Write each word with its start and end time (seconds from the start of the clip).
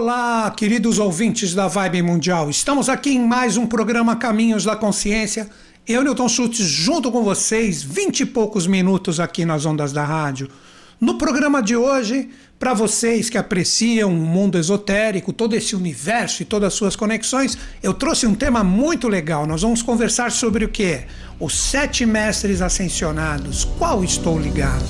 Olá, 0.00 0.48
queridos 0.52 1.00
ouvintes 1.00 1.54
da 1.54 1.66
Vibe 1.66 2.02
Mundial. 2.02 2.48
Estamos 2.48 2.88
aqui 2.88 3.10
em 3.10 3.26
mais 3.26 3.56
um 3.56 3.66
programa 3.66 4.14
Caminhos 4.14 4.62
da 4.62 4.76
Consciência. 4.76 5.50
Eu, 5.84 6.04
Newton 6.04 6.28
Schultz, 6.28 6.58
junto 6.58 7.10
com 7.10 7.24
vocês, 7.24 7.82
vinte 7.82 8.20
e 8.20 8.24
poucos 8.24 8.64
minutos 8.68 9.18
aqui 9.18 9.44
nas 9.44 9.66
ondas 9.66 9.92
da 9.92 10.04
rádio. 10.04 10.48
No 11.00 11.18
programa 11.18 11.60
de 11.60 11.74
hoje, 11.74 12.30
para 12.60 12.74
vocês 12.74 13.28
que 13.28 13.36
apreciam 13.36 14.12
o 14.12 14.16
mundo 14.16 14.56
esotérico, 14.56 15.32
todo 15.32 15.54
esse 15.54 15.74
universo 15.74 16.42
e 16.42 16.46
todas 16.46 16.68
as 16.68 16.74
suas 16.74 16.94
conexões, 16.94 17.58
eu 17.82 17.92
trouxe 17.92 18.24
um 18.24 18.36
tema 18.36 18.62
muito 18.62 19.08
legal. 19.08 19.48
Nós 19.48 19.62
vamos 19.62 19.82
conversar 19.82 20.30
sobre 20.30 20.64
o 20.64 20.68
que? 20.68 21.00
Os 21.40 21.58
sete 21.58 22.06
mestres 22.06 22.62
ascensionados. 22.62 23.64
Qual 23.76 24.04
estou 24.04 24.38
ligado? 24.38 24.86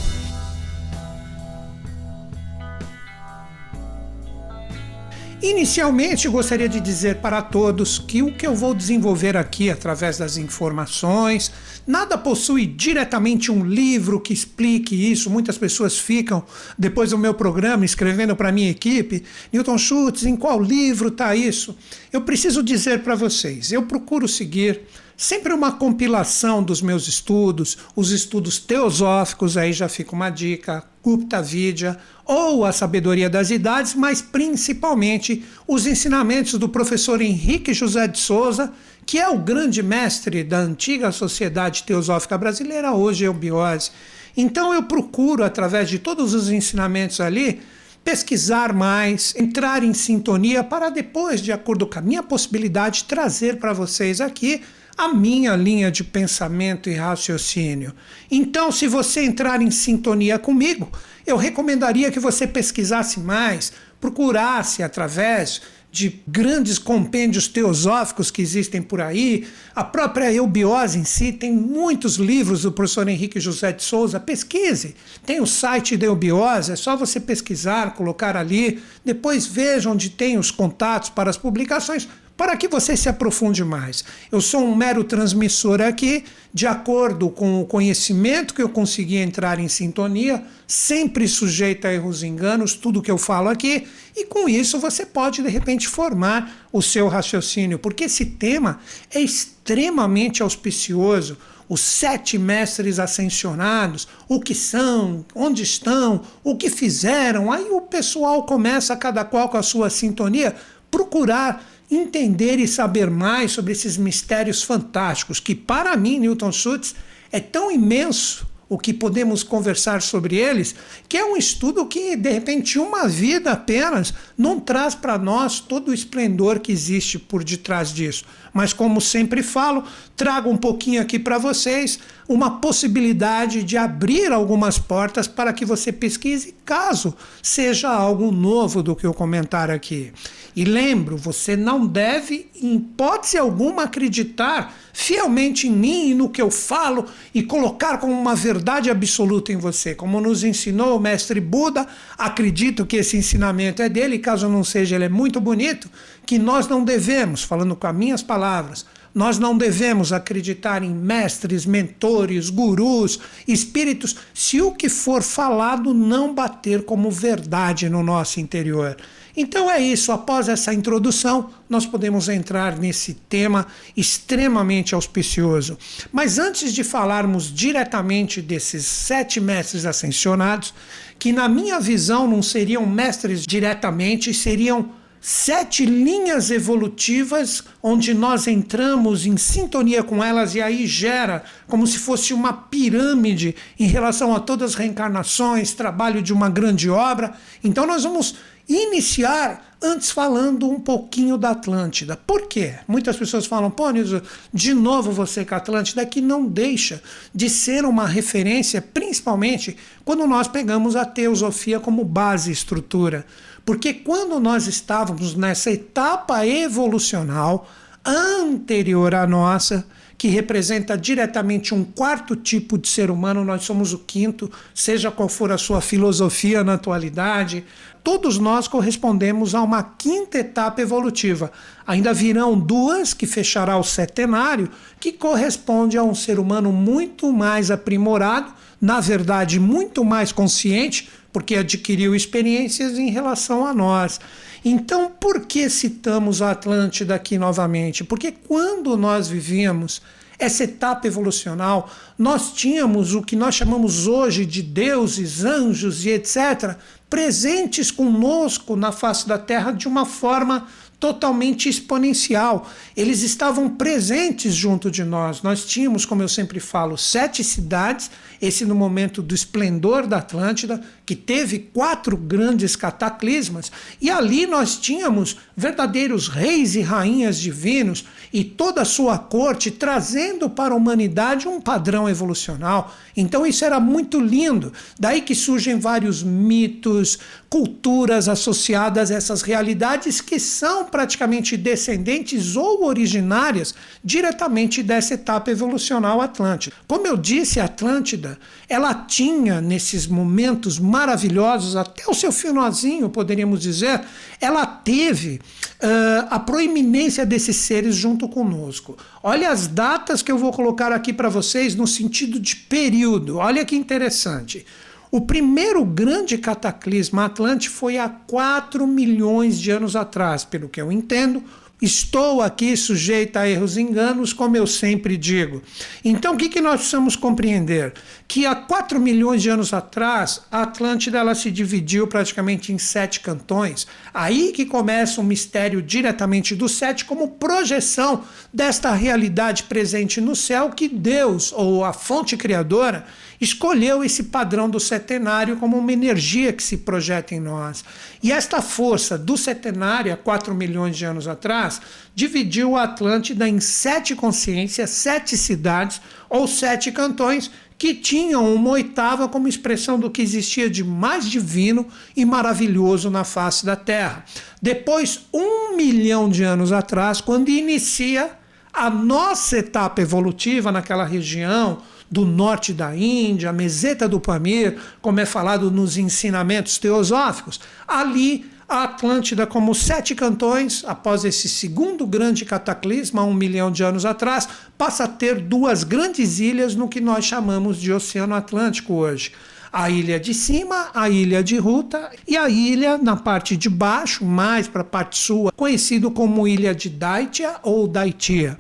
Inicialmente, 5.40 6.26
gostaria 6.26 6.68
de 6.68 6.80
dizer 6.80 7.16
para 7.16 7.40
todos 7.40 7.96
que 7.96 8.22
o 8.22 8.32
que 8.34 8.44
eu 8.44 8.56
vou 8.56 8.74
desenvolver 8.74 9.36
aqui 9.36 9.70
através 9.70 10.18
das 10.18 10.36
informações, 10.36 11.52
nada 11.86 12.18
possui 12.18 12.66
diretamente 12.66 13.52
um 13.52 13.64
livro 13.64 14.20
que 14.20 14.32
explique 14.32 14.96
isso. 15.12 15.30
Muitas 15.30 15.56
pessoas 15.56 15.96
ficam, 15.96 16.44
depois 16.76 17.10
do 17.10 17.18
meu 17.18 17.32
programa, 17.34 17.84
escrevendo 17.84 18.34
para 18.34 18.48
a 18.48 18.52
minha 18.52 18.68
equipe: 18.68 19.22
Newton 19.52 19.78
Schultz, 19.78 20.24
em 20.24 20.34
qual 20.34 20.60
livro 20.60 21.06
está 21.06 21.36
isso? 21.36 21.78
Eu 22.12 22.22
preciso 22.22 22.60
dizer 22.60 23.04
para 23.04 23.14
vocês: 23.14 23.70
eu 23.70 23.84
procuro 23.84 24.26
seguir 24.26 24.80
sempre 25.18 25.52
uma 25.52 25.72
compilação 25.72 26.62
dos 26.62 26.80
meus 26.80 27.08
estudos, 27.08 27.76
os 27.96 28.12
estudos 28.12 28.60
teosóficos, 28.60 29.56
aí 29.56 29.72
já 29.72 29.88
fica 29.88 30.14
uma 30.14 30.30
dica, 30.30 30.84
Gupta 31.02 31.42
Vidya, 31.42 31.98
ou 32.24 32.64
a 32.64 32.70
sabedoria 32.70 33.28
das 33.28 33.50
idades, 33.50 33.96
mas 33.96 34.22
principalmente 34.22 35.44
os 35.66 35.88
ensinamentos 35.88 36.54
do 36.54 36.68
professor 36.68 37.20
Henrique 37.20 37.74
José 37.74 38.06
de 38.06 38.20
Souza, 38.20 38.72
que 39.04 39.18
é 39.18 39.28
o 39.28 39.38
grande 39.38 39.82
mestre 39.82 40.44
da 40.44 40.58
antiga 40.58 41.10
Sociedade 41.10 41.82
Teosófica 41.82 42.38
Brasileira, 42.38 42.92
hoje 42.92 43.24
é 43.24 43.28
o 43.28 43.34
Biose. 43.34 43.90
Então 44.36 44.72
eu 44.72 44.84
procuro, 44.84 45.42
através 45.42 45.88
de 45.88 45.98
todos 45.98 46.32
os 46.32 46.48
ensinamentos 46.48 47.20
ali, 47.20 47.60
pesquisar 48.04 48.72
mais, 48.72 49.34
entrar 49.36 49.82
em 49.82 49.92
sintonia 49.92 50.62
para 50.62 50.90
depois, 50.90 51.42
de 51.42 51.50
acordo 51.50 51.88
com 51.88 51.98
a 51.98 52.02
minha 52.02 52.22
possibilidade, 52.22 53.04
trazer 53.04 53.56
para 53.56 53.72
vocês 53.72 54.20
aqui 54.20 54.62
a 54.98 55.08
minha 55.14 55.54
linha 55.54 55.92
de 55.92 56.02
pensamento 56.02 56.90
e 56.90 56.94
raciocínio. 56.94 57.94
Então, 58.28 58.72
se 58.72 58.88
você 58.88 59.20
entrar 59.20 59.62
em 59.62 59.70
sintonia 59.70 60.40
comigo, 60.40 60.90
eu 61.30 61.36
recomendaria 61.36 62.10
que 62.10 62.18
você 62.18 62.46
pesquisasse 62.46 63.20
mais, 63.20 63.72
procurasse 64.00 64.82
através 64.82 65.60
de 65.90 66.20
grandes 66.26 66.78
compêndios 66.78 67.48
teosóficos 67.48 68.30
que 68.30 68.42
existem 68.42 68.82
por 68.82 69.00
aí. 69.00 69.46
A 69.74 69.82
própria 69.82 70.32
eubiose 70.32 70.98
em 70.98 71.04
si 71.04 71.32
tem 71.32 71.52
muitos 71.52 72.16
livros 72.16 72.62
do 72.62 72.72
professor 72.72 73.08
Henrique 73.08 73.40
José 73.40 73.72
de 73.72 73.82
Souza. 73.82 74.20
Pesquise. 74.20 74.94
Tem 75.24 75.40
o 75.40 75.46
site 75.46 75.96
da 75.96 76.06
eubiose, 76.06 76.72
é 76.72 76.76
só 76.76 76.96
você 76.96 77.18
pesquisar, 77.18 77.94
colocar 77.94 78.36
ali. 78.36 78.82
Depois 79.04 79.46
veja 79.46 79.90
onde 79.90 80.10
tem 80.10 80.38
os 80.38 80.50
contatos 80.50 81.08
para 81.08 81.30
as 81.30 81.38
publicações 81.38 82.06
para 82.38 82.56
que 82.56 82.68
você 82.68 82.96
se 82.96 83.08
aprofunde 83.08 83.64
mais. 83.64 84.04
Eu 84.30 84.40
sou 84.40 84.64
um 84.64 84.76
mero 84.76 85.02
transmissor 85.02 85.80
aqui, 85.80 86.24
de 86.54 86.68
acordo 86.68 87.28
com 87.28 87.60
o 87.60 87.66
conhecimento 87.66 88.54
que 88.54 88.62
eu 88.62 88.68
consegui 88.68 89.16
entrar 89.16 89.58
em 89.58 89.66
sintonia, 89.66 90.44
sempre 90.64 91.17
sujeito 91.26 91.86
a 91.86 91.92
erros 91.92 92.22
e 92.22 92.26
enganos, 92.26 92.74
tudo 92.74 93.02
que 93.02 93.10
eu 93.10 93.18
falo 93.18 93.48
aqui, 93.48 93.88
e 94.14 94.26
com 94.26 94.48
isso 94.48 94.78
você 94.78 95.06
pode 95.06 95.42
de 95.42 95.48
repente 95.48 95.88
formar 95.88 96.68
o 96.72 96.82
seu 96.82 97.08
raciocínio, 97.08 97.78
porque 97.78 98.04
esse 98.04 98.26
tema 98.26 98.78
é 99.12 99.20
extremamente 99.20 100.42
auspicioso 100.42 101.36
os 101.68 101.80
sete 101.80 102.38
mestres 102.38 102.98
ascensionados, 102.98 104.08
o 104.26 104.40
que 104.40 104.54
são, 104.54 105.24
onde 105.34 105.62
estão, 105.62 106.22
o 106.42 106.56
que 106.56 106.70
fizeram. 106.70 107.52
Aí 107.52 107.68
o 107.70 107.82
pessoal 107.82 108.44
começa, 108.44 108.96
cada 108.96 109.24
qual 109.24 109.50
com 109.50 109.58
a 109.58 109.62
sua 109.62 109.90
sintonia, 109.90 110.56
procurar 110.90 111.62
entender 111.90 112.58
e 112.58 112.66
saber 112.66 113.10
mais 113.10 113.52
sobre 113.52 113.72
esses 113.72 113.96
mistérios 113.96 114.62
fantásticos 114.62 115.40
que, 115.40 115.54
para 115.54 115.96
mim, 115.96 116.18
Newton 116.20 116.52
Schultz, 116.52 116.94
é 117.30 117.40
tão 117.40 117.70
imenso 117.70 118.47
o 118.68 118.78
que 118.78 118.92
podemos 118.92 119.42
conversar 119.42 120.02
sobre 120.02 120.36
eles, 120.36 120.74
que 121.08 121.16
é 121.16 121.24
um 121.24 121.36
estudo 121.36 121.86
que, 121.86 122.14
de 122.16 122.30
repente, 122.30 122.78
uma 122.78 123.08
vida 123.08 123.52
apenas 123.52 124.12
não 124.36 124.60
traz 124.60 124.94
para 124.94 125.16
nós 125.16 125.58
todo 125.58 125.88
o 125.88 125.94
esplendor 125.94 126.60
que 126.60 126.70
existe 126.70 127.18
por 127.18 127.42
detrás 127.42 127.92
disso. 127.92 128.24
Mas, 128.52 128.72
como 128.72 129.00
sempre 129.00 129.42
falo, 129.42 129.84
trago 130.16 130.50
um 130.50 130.56
pouquinho 130.56 131.00
aqui 131.00 131.18
para 131.18 131.38
vocês 131.38 131.98
uma 132.28 132.60
possibilidade 132.60 133.62
de 133.62 133.78
abrir 133.78 134.30
algumas 134.30 134.78
portas 134.78 135.26
para 135.26 135.52
que 135.52 135.64
você 135.64 135.90
pesquise, 135.90 136.54
caso 136.62 137.14
seja 137.42 137.88
algo 137.88 138.30
novo 138.30 138.82
do 138.82 138.94
que 138.94 139.06
eu 139.06 139.14
comentar 139.14 139.70
aqui. 139.70 140.12
E 140.54 140.64
lembro, 140.64 141.16
você 141.16 141.56
não 141.56 141.86
deve, 141.86 142.50
em 142.60 142.76
hipótese 142.76 143.38
alguma, 143.38 143.84
acreditar 143.84 144.74
fielmente 144.92 145.68
em 145.68 145.70
mim 145.70 146.10
e 146.10 146.14
no 146.14 146.28
que 146.28 146.42
eu 146.42 146.50
falo 146.50 147.06
e 147.32 147.42
colocar 147.42 147.98
como 147.98 148.12
uma 148.12 148.34
verdade 148.34 148.90
absoluta 148.90 149.52
em 149.52 149.56
você. 149.56 149.94
Como 149.94 150.20
nos 150.20 150.42
ensinou 150.42 150.96
o 150.96 151.00
mestre 151.00 151.40
Buda, 151.40 151.86
acredito 152.18 152.84
que 152.84 152.96
esse 152.96 153.16
ensinamento 153.16 153.80
é 153.80 153.88
dele, 153.88 154.18
caso 154.18 154.48
não 154.48 154.64
seja, 154.64 154.96
ele 154.96 155.04
é 155.04 155.08
muito 155.08 155.40
bonito, 155.40 155.88
que 156.26 156.38
nós 156.38 156.66
não 156.66 156.84
devemos, 156.84 157.42
falando 157.42 157.76
com 157.76 157.86
as 157.86 157.94
minhas 157.94 158.22
palavras, 158.22 158.84
nós 159.14 159.38
não 159.38 159.56
devemos 159.56 160.12
acreditar 160.12 160.82
em 160.82 160.90
mestres, 160.90 161.66
mentores, 161.66 162.50
gurus, 162.50 163.18
espíritos, 163.46 164.16
se 164.32 164.60
o 164.60 164.72
que 164.72 164.88
for 164.88 165.22
falado 165.22 165.92
não 165.92 166.34
bater 166.34 166.84
como 166.84 167.10
verdade 167.10 167.88
no 167.88 168.02
nosso 168.02 168.40
interior. 168.40 168.96
Então 169.36 169.70
é 169.70 169.80
isso, 169.80 170.10
após 170.10 170.48
essa 170.48 170.74
introdução, 170.74 171.50
nós 171.68 171.86
podemos 171.86 172.28
entrar 172.28 172.76
nesse 172.76 173.14
tema 173.14 173.68
extremamente 173.96 174.96
auspicioso. 174.96 175.78
Mas 176.10 176.40
antes 176.40 176.72
de 176.72 176.82
falarmos 176.82 177.54
diretamente 177.54 178.42
desses 178.42 178.84
sete 178.84 179.40
mestres 179.40 179.86
ascensionados, 179.86 180.74
que 181.20 181.32
na 181.32 181.48
minha 181.48 181.78
visão 181.78 182.26
não 182.26 182.42
seriam 182.42 182.84
mestres 182.84 183.46
diretamente, 183.46 184.34
seriam 184.34 184.90
sete 185.20 185.84
linhas 185.84 186.50
evolutivas 186.50 187.64
onde 187.82 188.14
nós 188.14 188.46
entramos 188.46 189.26
em 189.26 189.36
sintonia 189.36 190.02
com 190.02 190.22
elas 190.22 190.54
e 190.54 190.60
aí 190.60 190.86
gera 190.86 191.42
como 191.66 191.86
se 191.86 191.98
fosse 191.98 192.32
uma 192.32 192.52
pirâmide 192.52 193.54
em 193.78 193.86
relação 193.86 194.34
a 194.34 194.40
todas 194.40 194.72
as 194.72 194.76
reencarnações, 194.76 195.72
trabalho 195.72 196.22
de 196.22 196.32
uma 196.32 196.48
grande 196.48 196.88
obra. 196.88 197.34
Então 197.62 197.86
nós 197.86 198.04
vamos 198.04 198.36
iniciar 198.68 199.76
antes 199.80 200.10
falando 200.10 200.68
um 200.68 200.78
pouquinho 200.78 201.38
da 201.38 201.50
Atlântida. 201.50 202.16
Por 202.16 202.46
quê? 202.48 202.74
Muitas 202.86 203.16
pessoas 203.16 203.46
falam, 203.46 203.70
pô, 203.70 203.90
Nilson, 203.90 204.20
de 204.52 204.74
novo 204.74 205.10
você 205.10 205.44
com 205.44 205.54
a 205.54 205.58
Atlântida, 205.58 206.04
que 206.04 206.20
não 206.20 206.44
deixa 206.44 207.00
de 207.34 207.48
ser 207.48 207.84
uma 207.84 208.06
referência, 208.06 208.82
principalmente 208.82 209.76
quando 210.04 210.26
nós 210.26 210.48
pegamos 210.48 210.96
a 210.96 211.04
teosofia 211.04 211.80
como 211.80 212.04
base 212.04 212.50
e 212.50 212.52
estrutura. 212.52 213.24
Porque 213.68 213.92
quando 213.92 214.40
nós 214.40 214.66
estávamos 214.66 215.34
nessa 215.34 215.70
etapa 215.70 216.46
evolucional 216.46 217.68
anterior 218.02 219.14
à 219.14 219.26
nossa, 219.26 219.86
que 220.16 220.26
representa 220.26 220.96
diretamente 220.96 221.74
um 221.74 221.84
quarto 221.84 222.34
tipo 222.34 222.78
de 222.78 222.88
ser 222.88 223.10
humano, 223.10 223.44
nós 223.44 223.64
somos 223.64 223.92
o 223.92 223.98
quinto, 223.98 224.50
seja 224.74 225.10
qual 225.10 225.28
for 225.28 225.52
a 225.52 225.58
sua 225.58 225.82
filosofia 225.82 226.64
na 226.64 226.74
atualidade, 226.74 227.62
todos 228.02 228.38
nós 228.38 228.66
correspondemos 228.66 229.54
a 229.54 229.60
uma 229.60 229.82
quinta 229.82 230.38
etapa 230.38 230.80
evolutiva. 230.80 231.52
Ainda 231.86 232.14
virão 232.14 232.58
duas, 232.58 233.12
que 233.12 233.26
fechará 233.26 233.76
o 233.76 233.84
setenário, 233.84 234.70
que 234.98 235.12
corresponde 235.12 235.98
a 235.98 236.02
um 236.02 236.14
ser 236.14 236.38
humano 236.38 236.72
muito 236.72 237.30
mais 237.30 237.70
aprimorado, 237.70 238.50
na 238.80 238.98
verdade, 238.98 239.60
muito 239.60 240.02
mais 240.04 240.32
consciente, 240.32 241.10
porque 241.32 241.56
adquiriu 241.56 242.14
experiências 242.14 242.98
em 242.98 243.10
relação 243.10 243.66
a 243.66 243.74
nós. 243.74 244.20
Então, 244.64 245.10
por 245.10 245.46
que 245.46 245.68
citamos 245.70 246.42
a 246.42 246.50
Atlântida 246.50 247.14
aqui 247.14 247.38
novamente? 247.38 248.02
Porque 248.02 248.32
quando 248.32 248.96
nós 248.96 249.28
vivíamos 249.28 250.02
essa 250.38 250.64
etapa 250.64 251.06
evolucional, 251.06 251.90
nós 252.16 252.52
tínhamos 252.52 253.14
o 253.14 253.22
que 253.22 253.34
nós 253.34 253.54
chamamos 253.54 254.06
hoje 254.06 254.46
de 254.46 254.62
deuses, 254.62 255.44
anjos 255.44 256.04
e 256.04 256.10
etc., 256.10 256.76
presentes 257.10 257.90
conosco 257.90 258.76
na 258.76 258.92
face 258.92 259.26
da 259.26 259.38
Terra 259.38 259.72
de 259.72 259.88
uma 259.88 260.04
forma 260.04 260.68
totalmente 261.00 261.68
exponencial. 261.68 262.68
Eles 262.96 263.22
estavam 263.22 263.68
presentes 263.68 264.54
junto 264.54 264.90
de 264.90 265.04
nós. 265.04 265.42
Nós 265.42 265.64
tínhamos, 265.64 266.04
como 266.04 266.22
eu 266.22 266.28
sempre 266.28 266.58
falo, 266.58 266.96
sete 266.96 267.44
cidades, 267.44 268.10
esse 268.40 268.64
no 268.64 268.74
momento 268.74 269.22
do 269.22 269.34
esplendor 269.34 270.06
da 270.06 270.18
Atlântida, 270.18 270.80
que 271.04 271.14
teve 271.14 271.58
quatro 271.72 272.16
grandes 272.16 272.76
cataclismas, 272.76 273.70
e 274.00 274.10
ali 274.10 274.46
nós 274.46 274.76
tínhamos 274.76 275.36
verdadeiros 275.56 276.28
reis 276.28 276.74
e 276.74 276.80
rainhas 276.80 277.38
divinos 277.38 278.04
e 278.32 278.44
toda 278.44 278.82
a 278.82 278.84
sua 278.84 279.18
corte 279.18 279.70
trazendo 279.70 280.50
para 280.50 280.74
a 280.74 280.76
humanidade 280.76 281.48
um 281.48 281.60
padrão 281.60 282.08
evolucional. 282.08 282.94
Então 283.16 283.46
isso 283.46 283.64
era 283.64 283.80
muito 283.80 284.20
lindo. 284.20 284.72
Daí 284.98 285.22
que 285.22 285.34
surgem 285.34 285.78
vários 285.78 286.22
mitos, 286.22 287.18
culturas 287.48 288.28
associadas 288.28 289.10
a 289.10 289.14
essas 289.14 289.42
realidades 289.42 290.20
que 290.20 290.38
são 290.38 290.87
praticamente 290.88 291.56
descendentes 291.56 292.56
ou 292.56 292.84
originárias 292.84 293.74
diretamente 294.02 294.82
dessa 294.82 295.14
etapa 295.14 295.50
evolucional 295.50 296.20
atlântica. 296.20 296.76
Como 296.86 297.06
eu 297.06 297.16
disse, 297.16 297.60
a 297.60 297.64
Atlântida, 297.64 298.38
ela 298.68 298.94
tinha 298.94 299.60
nesses 299.60 300.06
momentos 300.06 300.78
maravilhosos, 300.78 301.76
até 301.76 302.04
o 302.08 302.14
seu 302.14 302.32
finalzinho, 302.32 303.08
poderíamos 303.08 303.60
dizer, 303.60 304.00
ela 304.40 304.66
teve 304.66 305.40
uh, 305.82 306.26
a 306.30 306.38
proeminência 306.38 307.24
desses 307.24 307.56
seres 307.56 307.94
junto 307.94 308.28
conosco. 308.28 308.96
Olha 309.22 309.50
as 309.50 309.66
datas 309.66 310.22
que 310.22 310.32
eu 310.32 310.38
vou 310.38 310.52
colocar 310.52 310.92
aqui 310.92 311.12
para 311.12 311.28
vocês 311.28 311.74
no 311.74 311.86
sentido 311.86 312.40
de 312.40 312.56
período. 312.56 313.36
Olha 313.38 313.64
que 313.64 313.76
interessante. 313.76 314.66
O 315.10 315.22
primeiro 315.22 315.84
grande 315.84 316.36
cataclisma 316.36 317.24
atlântico 317.24 317.74
foi 317.74 317.96
há 317.96 318.08
4 318.08 318.86
milhões 318.86 319.58
de 319.58 319.70
anos 319.70 319.96
atrás, 319.96 320.44
pelo 320.44 320.68
que 320.68 320.80
eu 320.80 320.92
entendo. 320.92 321.42
Estou 321.80 322.42
aqui 322.42 322.76
sujeita 322.76 323.40
a 323.40 323.48
erros 323.48 323.76
e 323.76 323.80
enganos, 323.80 324.32
como 324.32 324.56
eu 324.56 324.66
sempre 324.66 325.16
digo. 325.16 325.62
Então, 326.04 326.34
o 326.34 326.36
que, 326.36 326.48
que 326.48 326.60
nós 326.60 326.80
precisamos 326.80 327.14
compreender? 327.14 327.94
Que 328.26 328.44
há 328.46 328.54
4 328.54 329.00
milhões 329.00 329.40
de 329.40 329.48
anos 329.48 329.72
atrás, 329.72 330.42
a 330.50 330.62
Atlântida 330.62 331.18
ela 331.18 331.36
se 331.36 331.52
dividiu 331.52 332.08
praticamente 332.08 332.72
em 332.72 332.78
sete 332.78 333.20
cantões. 333.20 333.86
Aí 334.12 334.50
que 334.50 334.66
começa 334.66 335.20
o 335.20 335.24
mistério 335.24 335.80
diretamente 335.80 336.56
do 336.56 336.68
sete, 336.68 337.04
como 337.04 337.28
projeção 337.28 338.24
desta 338.52 338.92
realidade 338.92 339.62
presente 339.62 340.20
no 340.20 340.34
céu 340.34 340.70
que 340.70 340.88
Deus, 340.88 341.52
ou 341.52 341.84
a 341.84 341.92
fonte 341.92 342.36
criadora, 342.36 343.06
escolheu 343.40 344.02
esse 344.02 344.24
padrão 344.24 344.68
do 344.68 344.80
setenário 344.80 345.56
como 345.56 345.76
uma 345.76 345.92
energia 345.92 346.52
que 346.52 346.62
se 346.62 346.78
projeta 346.78 347.34
em 347.34 347.40
nós. 347.40 347.84
E 348.22 348.32
esta 348.32 348.60
força 348.60 349.16
do 349.16 349.36
setenário, 349.36 350.12
há 350.12 350.16
4 350.16 350.54
milhões 350.54 350.96
de 350.96 351.04
anos 351.04 351.28
atrás, 351.28 351.80
dividiu 352.14 352.76
a 352.76 352.84
Atlântida 352.84 353.48
em 353.48 353.60
sete 353.60 354.14
consciências, 354.14 354.90
sete 354.90 355.36
cidades 355.36 356.00
ou 356.28 356.48
sete 356.48 356.90
cantões 356.90 357.50
que 357.78 357.94
tinham 357.94 358.52
uma 358.52 358.70
oitava 358.70 359.28
como 359.28 359.46
expressão 359.46 360.00
do 360.00 360.10
que 360.10 360.20
existia 360.20 360.68
de 360.68 360.82
mais 360.82 361.24
divino 361.30 361.86
e 362.16 362.24
maravilhoso 362.24 363.08
na 363.08 363.22
face 363.22 363.64
da 363.64 363.76
Terra. 363.76 364.24
Depois, 364.60 365.20
um 365.32 365.76
milhão 365.76 366.28
de 366.28 366.42
anos 366.42 366.72
atrás, 366.72 367.20
quando 367.20 367.48
inicia 367.48 368.32
a 368.72 368.90
nossa 368.90 369.58
etapa 369.58 370.02
evolutiva 370.02 370.72
naquela 370.72 371.04
região, 371.04 371.80
do 372.10 372.24
norte 372.24 372.72
da 372.72 372.96
Índia, 372.96 373.52
meseta 373.52 374.08
do 374.08 374.20
Pamir, 374.20 374.78
como 375.00 375.20
é 375.20 375.26
falado 375.26 375.70
nos 375.70 375.96
ensinamentos 375.96 376.78
teosóficos, 376.78 377.60
ali 377.86 378.50
a 378.68 378.84
Atlântida, 378.84 379.46
como 379.46 379.74
sete 379.74 380.14
cantões, 380.14 380.84
após 380.86 381.24
esse 381.24 381.48
segundo 381.48 382.06
grande 382.06 382.44
cataclisma, 382.44 383.24
um 383.24 383.32
milhão 383.32 383.70
de 383.70 383.82
anos 383.82 384.04
atrás, 384.04 384.46
passa 384.76 385.04
a 385.04 385.08
ter 385.08 385.40
duas 385.40 385.84
grandes 385.84 386.38
ilhas 386.38 386.74
no 386.74 386.86
que 386.86 387.00
nós 387.00 387.24
chamamos 387.24 387.80
de 387.80 387.90
Oceano 387.90 388.34
Atlântico 388.34 388.92
hoje. 388.92 389.32
A 389.72 389.88
ilha 389.88 390.20
de 390.20 390.34
cima, 390.34 390.88
a 390.94 391.08
ilha 391.08 391.42
de 391.42 391.56
Ruta 391.56 392.10
e 392.26 392.36
a 392.36 392.48
ilha 392.48 392.98
na 392.98 393.16
parte 393.16 393.56
de 393.56 393.70
baixo, 393.70 394.24
mais 394.24 394.68
para 394.68 394.82
a 394.82 394.84
parte 394.84 395.16
sul, 395.16 395.50
conhecido 395.56 396.10
como 396.10 396.48
Ilha 396.48 396.74
de 396.74 396.88
Daitia 396.88 397.56
ou 397.62 397.86
Daitia. 397.86 398.58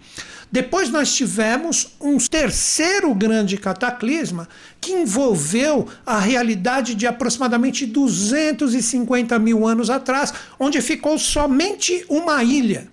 Depois 0.50 0.88
nós 0.90 1.14
tivemos 1.14 1.94
um 2.00 2.16
terceiro 2.16 3.14
grande 3.14 3.58
cataclisma 3.58 4.48
que 4.80 4.92
envolveu 4.92 5.86
a 6.06 6.18
realidade 6.18 6.94
de 6.94 7.06
aproximadamente 7.06 7.84
250 7.84 9.38
mil 9.38 9.66
anos 9.66 9.90
atrás, 9.90 10.32
onde 10.58 10.80
ficou 10.80 11.18
somente 11.18 12.04
uma 12.08 12.42
ilha. 12.42 12.88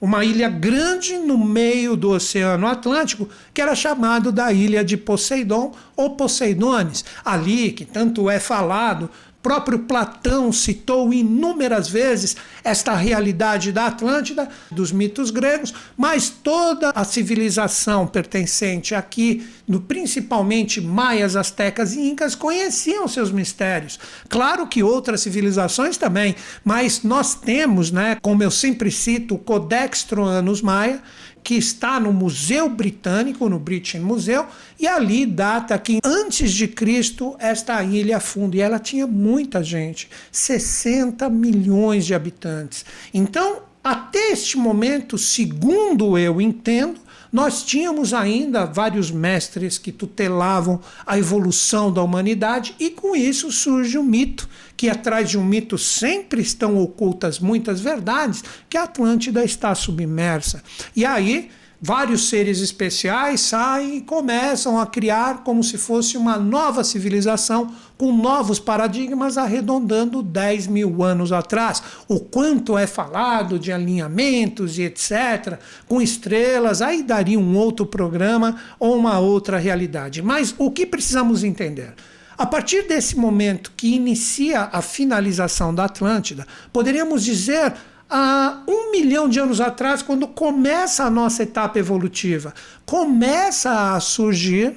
Uma 0.00 0.24
ilha 0.24 0.48
grande 0.50 1.16
no 1.16 1.38
meio 1.38 1.96
do 1.96 2.10
Oceano 2.10 2.66
Atlântico, 2.66 3.28
que 3.54 3.62
era 3.62 3.74
chamado 3.74 4.30
da 4.30 4.52
Ilha 4.52 4.84
de 4.84 4.94
Poseidon 4.94 5.72
ou 5.96 6.10
Poseidones. 6.10 7.02
Ali, 7.24 7.72
que 7.72 7.86
tanto 7.86 8.28
é 8.28 8.38
falado 8.38 9.08
próprio 9.46 9.78
Platão 9.78 10.50
citou 10.50 11.14
inúmeras 11.14 11.88
vezes 11.88 12.34
esta 12.64 12.96
realidade 12.96 13.70
da 13.70 13.86
Atlântida, 13.86 14.48
dos 14.72 14.90
mitos 14.90 15.30
gregos, 15.30 15.72
mas 15.96 16.28
toda 16.28 16.90
a 16.90 17.04
civilização 17.04 18.08
pertencente 18.08 18.92
aqui, 18.92 19.46
no, 19.68 19.80
principalmente 19.80 20.80
maias, 20.80 21.36
astecas 21.36 21.94
e 21.94 22.00
incas, 22.00 22.34
conheciam 22.34 23.06
seus 23.06 23.30
mistérios. 23.30 24.00
Claro 24.28 24.66
que 24.66 24.82
outras 24.82 25.20
civilizações 25.20 25.96
também, 25.96 26.34
mas 26.64 27.04
nós 27.04 27.36
temos, 27.36 27.92
né, 27.92 28.18
como 28.20 28.42
eu 28.42 28.50
sempre 28.50 28.90
cito, 28.90 29.36
o 29.36 29.38
Codex 29.38 30.02
Troanus 30.02 30.60
Maia, 30.60 31.00
que 31.46 31.54
está 31.54 32.00
no 32.00 32.12
Museu 32.12 32.68
Britânico, 32.68 33.48
no 33.48 33.60
British 33.60 34.00
Museum, 34.00 34.46
e 34.80 34.84
ali 34.88 35.24
data 35.24 35.78
que 35.78 36.00
antes 36.04 36.50
de 36.50 36.66
Cristo 36.66 37.36
esta 37.38 37.84
ilha 37.84 38.16
afunda. 38.16 38.56
E 38.56 38.60
ela 38.60 38.80
tinha 38.80 39.06
muita 39.06 39.62
gente, 39.62 40.10
60 40.32 41.30
milhões 41.30 42.04
de 42.04 42.16
habitantes. 42.16 42.84
Então, 43.14 43.60
até 43.84 44.32
este 44.32 44.58
momento, 44.58 45.16
segundo 45.16 46.18
eu 46.18 46.40
entendo, 46.40 46.98
nós 47.36 47.62
tínhamos 47.62 48.14
ainda 48.14 48.64
vários 48.64 49.10
mestres 49.10 49.76
que 49.76 49.92
tutelavam 49.92 50.80
a 51.04 51.18
evolução 51.18 51.92
da 51.92 52.02
humanidade, 52.02 52.74
e 52.80 52.88
com 52.88 53.14
isso 53.14 53.52
surge 53.52 53.98
o 53.98 54.02
mito, 54.02 54.48
que 54.74 54.88
atrás 54.88 55.28
de 55.28 55.36
um 55.36 55.44
mito 55.44 55.76
sempre 55.76 56.40
estão 56.40 56.78
ocultas 56.78 57.38
muitas 57.38 57.78
verdades, 57.78 58.42
que 58.70 58.78
a 58.78 58.84
Atlântida 58.84 59.44
está 59.44 59.74
submersa. 59.74 60.64
E 60.96 61.04
aí 61.04 61.50
vários 61.86 62.28
seres 62.28 62.60
especiais 62.60 63.40
saem 63.42 63.98
e 63.98 64.00
começam 64.00 64.76
a 64.76 64.84
criar 64.84 65.44
como 65.44 65.62
se 65.62 65.78
fosse 65.78 66.16
uma 66.16 66.36
nova 66.36 66.82
civilização 66.82 67.72
com 67.96 68.10
novos 68.10 68.58
paradigmas 68.58 69.38
arredondando 69.38 70.20
10 70.20 70.66
mil 70.66 71.04
anos 71.04 71.30
atrás. 71.30 71.80
O 72.08 72.18
quanto 72.18 72.76
é 72.76 72.88
falado 72.88 73.56
de 73.56 73.70
alinhamentos 73.70 74.80
e 74.80 74.82
etc., 74.82 75.60
com 75.86 76.02
estrelas, 76.02 76.82
aí 76.82 77.04
daria 77.04 77.38
um 77.38 77.56
outro 77.56 77.86
programa 77.86 78.56
ou 78.80 78.96
uma 78.96 79.20
outra 79.20 79.56
realidade. 79.56 80.20
Mas 80.22 80.56
o 80.58 80.72
que 80.72 80.86
precisamos 80.86 81.44
entender? 81.44 81.94
A 82.36 82.44
partir 82.44 82.88
desse 82.88 83.16
momento 83.16 83.72
que 83.76 83.94
inicia 83.94 84.68
a 84.72 84.82
finalização 84.82 85.72
da 85.72 85.84
Atlântida, 85.84 86.44
poderíamos 86.72 87.24
dizer 87.24 87.72
há 88.08 88.62
um 88.66 88.90
milhão 88.90 89.28
de 89.28 89.38
anos 89.38 89.60
atrás, 89.60 90.02
quando 90.02 90.26
começa 90.26 91.04
a 91.04 91.10
nossa 91.10 91.42
etapa 91.42 91.78
evolutiva, 91.78 92.54
começa 92.84 93.94
a 93.94 94.00
surgir 94.00 94.74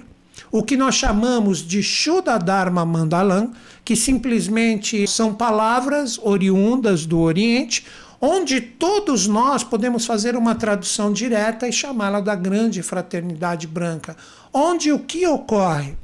o 0.52 0.64
que 0.64 0.76
nós 0.76 0.96
chamamos 0.96 1.60
de 1.60 1.84
Shuddha 1.84 2.38
Dharma 2.38 2.86
Mandalam, 2.86 3.52
que 3.86 3.96
simplesmente 3.96 5.08
são 5.08 5.34
palavras 5.34 6.20
oriundas 6.22 7.06
do 7.06 7.20
Oriente, 7.20 7.86
onde 8.22 8.60
todos 8.60 9.28
nós 9.28 9.64
podemos 9.64 10.06
fazer 10.06 10.36
uma 10.36 10.56
tradução 10.56 11.14
direta 11.14 11.68
e 11.68 11.74
chamá-la 11.74 12.20
da 12.20 12.36
grande 12.36 12.82
fraternidade 12.82 13.68
branca, 13.68 14.16
onde 14.54 14.92
o 14.92 15.00
que 15.00 15.26
ocorre? 15.26 15.96